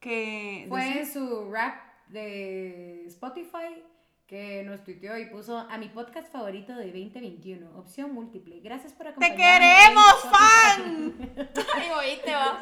[0.00, 1.74] Que Fue en su rap
[2.08, 3.82] de Spotify
[4.26, 8.60] que nos tuiteó y puso a mi podcast favorito de 2021, opción múltiple.
[8.60, 9.42] Gracias por ¡Te acompañarme.
[9.42, 11.48] queremos, en fan!
[11.76, 12.58] Ay, oíste, va.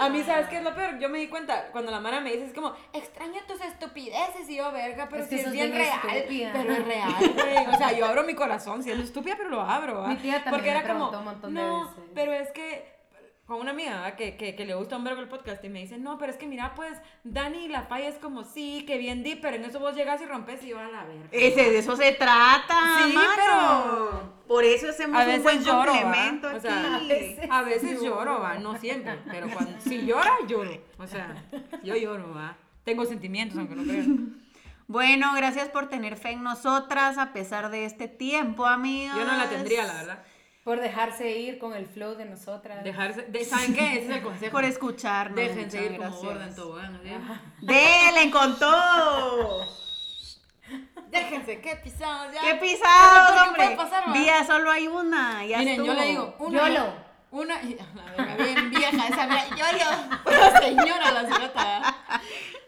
[0.00, 0.98] A mí, ¿sabes qué es lo peor?
[1.00, 4.56] Yo me di cuenta, cuando la Mara me dice, es como, extraño tus estupideces, y
[4.56, 6.50] yo, verga, pero Es que si es bien real, estúpida.
[6.52, 7.66] pero es real, güey.
[7.74, 10.06] O sea, yo abro mi corazón siendo estúpida, pero lo abro.
[10.06, 12.04] Mi tía también Porque me era como, un montón de no, veces.
[12.14, 12.97] pero es que,
[13.48, 14.14] con una amiga, ¿va?
[14.14, 16.36] que, que, que le gusta un vergo el podcast, y me dice, no, pero es
[16.38, 19.80] que mira, pues, Dani La Falla es como, sí, que bien deep, pero en eso
[19.80, 21.28] vos llegas y rompes y yo a la verga.
[21.32, 23.30] Ese, de eso se trata, Sí, mano.
[23.34, 26.00] pero- Por eso hacemos A un veces buen lloro, ¿va?
[26.02, 27.04] complemento O sea, aquí.
[27.10, 27.50] a veces.
[27.50, 30.70] A veces lloro, va, no siempre, pero cuando si llora, lloro.
[30.98, 31.42] O sea,
[31.82, 32.56] yo lloro, va.
[32.84, 34.42] Tengo sentimientos, aunque no crean.
[34.86, 39.18] Bueno, gracias por tener fe en nosotras a pesar de este tiempo, amigos.
[39.18, 40.22] Yo no la tendría, la verdad.
[40.68, 42.84] Por dejarse ir con el flow de nosotras.
[42.84, 43.92] Dejarse, de, ¿saben qué?
[43.94, 44.52] Ese es el consejo.
[44.52, 45.34] Por escucharnos.
[45.34, 47.00] Déjense ir como gorda en tobogán.
[47.62, 49.64] ¡Delen con todo!
[51.08, 52.42] Déjense, ¿qué pisados ya?
[52.42, 53.76] ¡Qué ¿Qué pisados, hombre!
[53.76, 54.12] pasar?
[54.12, 55.46] Vía, solo hay una.
[55.46, 56.68] Ya Miren, yo le digo, una.
[56.68, 56.92] YOLO.
[57.30, 57.62] Una.
[58.18, 59.56] La bien vieja esa vieja.
[59.56, 60.20] YOLO.
[60.22, 61.96] Pero señora la señora.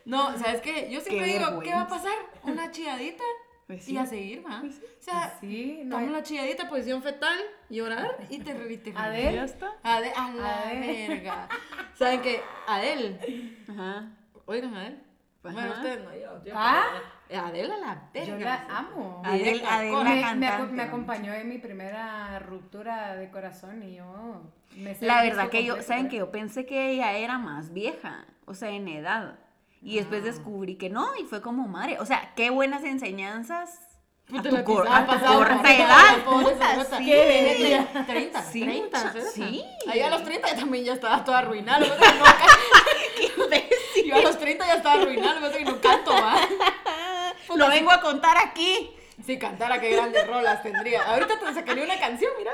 [0.07, 0.89] No, ¿sabes qué?
[0.91, 2.17] Yo siempre Qué digo, ¿qué va a pasar?
[2.45, 3.25] Una chilladita.
[3.71, 3.93] Pues sí.
[3.93, 4.63] Y a seguir, ¿va?
[4.65, 4.71] O
[5.03, 9.35] sea, Sí, no toma hay- una chilladita, posición fetal, llorar y te y te Adel.
[9.37, 9.69] ¿Ya está?
[9.85, 11.09] Ade- a la Adel.
[11.09, 11.49] verga.
[11.95, 12.41] ¿Saben qué?
[12.67, 13.57] Adel.
[13.71, 14.11] Ajá.
[14.47, 15.01] Oigan, Adel.
[15.45, 15.71] Bueno, Ajá.
[15.71, 16.45] ustedes no, yo.
[16.45, 16.83] yo Ah.
[17.33, 18.39] Adel a la verga.
[18.39, 19.23] Yo la amo.
[19.25, 24.97] Adel, Adel, la me, me, acompañó en mi primera ruptura de corazón y yo me
[25.01, 28.71] La verdad que yo, ¿saben que Yo pensé que ella era más vieja, o sea,
[28.71, 29.39] en edad.
[29.83, 31.99] Y después descubrí que no, y fue como madre.
[32.01, 33.79] O sea, qué buenas enseñanzas.
[34.29, 37.05] A Puta, tu, la cor- pisada a tu pasada, corta pasada, edad, puta, sí.
[37.05, 39.33] Tiene 30, Sí, 30, mucha- ¿sabes?
[39.33, 39.65] sí.
[39.89, 41.85] Ahí a los 30 ya también ya estaba toda arruinada.
[41.99, 42.15] ca-
[44.07, 46.37] Yo a los 30 ya estaba arruinada, que no canto, ¿va?
[47.57, 48.91] Lo vengo a contar aquí.
[49.27, 51.03] Si cantara, qué grandes rolas tendría.
[51.05, 52.53] Ahorita te sacaría una canción, mira,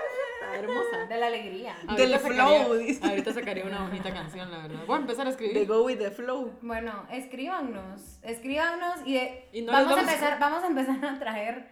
[0.59, 1.05] hermosa.
[1.09, 1.77] De la alegría.
[1.97, 3.09] Del flow, sacaría-.
[3.09, 4.81] Ahorita sacaría una bonita canción, la verdad.
[4.87, 5.67] Voy a empezar a escribir.
[5.67, 6.53] go with the flow.
[6.63, 9.19] Bueno, escríbanos, escíbanos y,
[9.53, 11.69] Y no vamos, a vamos a- empezar, vamos a empezar a traer,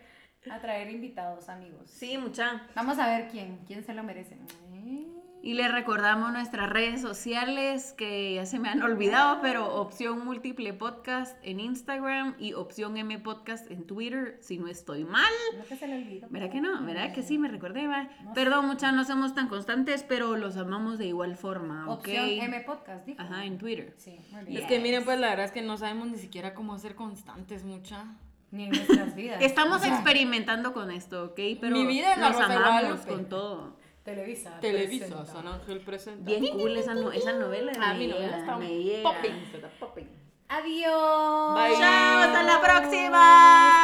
[0.50, 1.90] a traer invitados, amigos.
[1.90, 2.66] Sí, mucha.
[2.74, 4.34] Vamos a ver quién, quién se lo merece.
[4.72, 5.06] Eh,
[5.46, 10.72] Y les recordamos nuestras redes sociales que ya se me han olvidado, pero opción múltiple
[10.72, 15.30] podcast en Instagram y opción M podcast en Twitter, si no estoy mal.
[15.58, 16.28] No que se le olvidó.
[16.30, 16.82] ¿Verdad que no?
[16.86, 17.36] ¿Verdad que sí?
[17.36, 18.08] Me recordé, va.
[18.34, 21.98] Perdón, muchas no somos tan constantes, pero los amamos de igual forma, ¿ok?
[21.98, 23.20] Opción M Podcast, dijo.
[23.20, 23.92] Ajá, en Twitter.
[23.98, 24.62] Sí, muy bien.
[24.62, 27.64] Es que miren, pues la verdad es que no sabemos ni siquiera cómo ser constantes,
[27.64, 28.06] mucha.
[28.50, 29.42] Ni en nuestras vidas.
[29.42, 31.40] Estamos O sea, experimentando con esto, ¿ok?
[31.60, 33.08] Pero Mi vida de amamos Guadalupe.
[33.08, 33.83] con todo.
[34.04, 34.60] Televisa.
[34.60, 35.32] Televisa, presenta.
[35.32, 36.24] San Ángel presenta.
[36.30, 37.72] Bien cool esa, no- esa novela.
[37.80, 39.02] Ah, mi novela está me llega.
[39.10, 40.08] popping, está popping.
[40.48, 41.54] Adiós.
[41.54, 41.76] Bye.
[41.78, 43.22] Chao, hasta la próxima.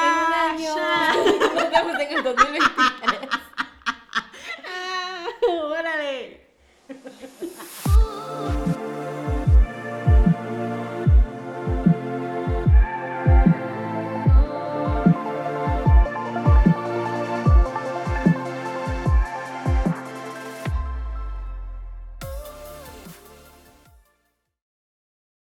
[0.05, 0.75] En un año.
[0.75, 1.25] Chao.
[1.55, 3.29] Nos vemos en el 2023.
[4.73, 6.47] Ah, Órale.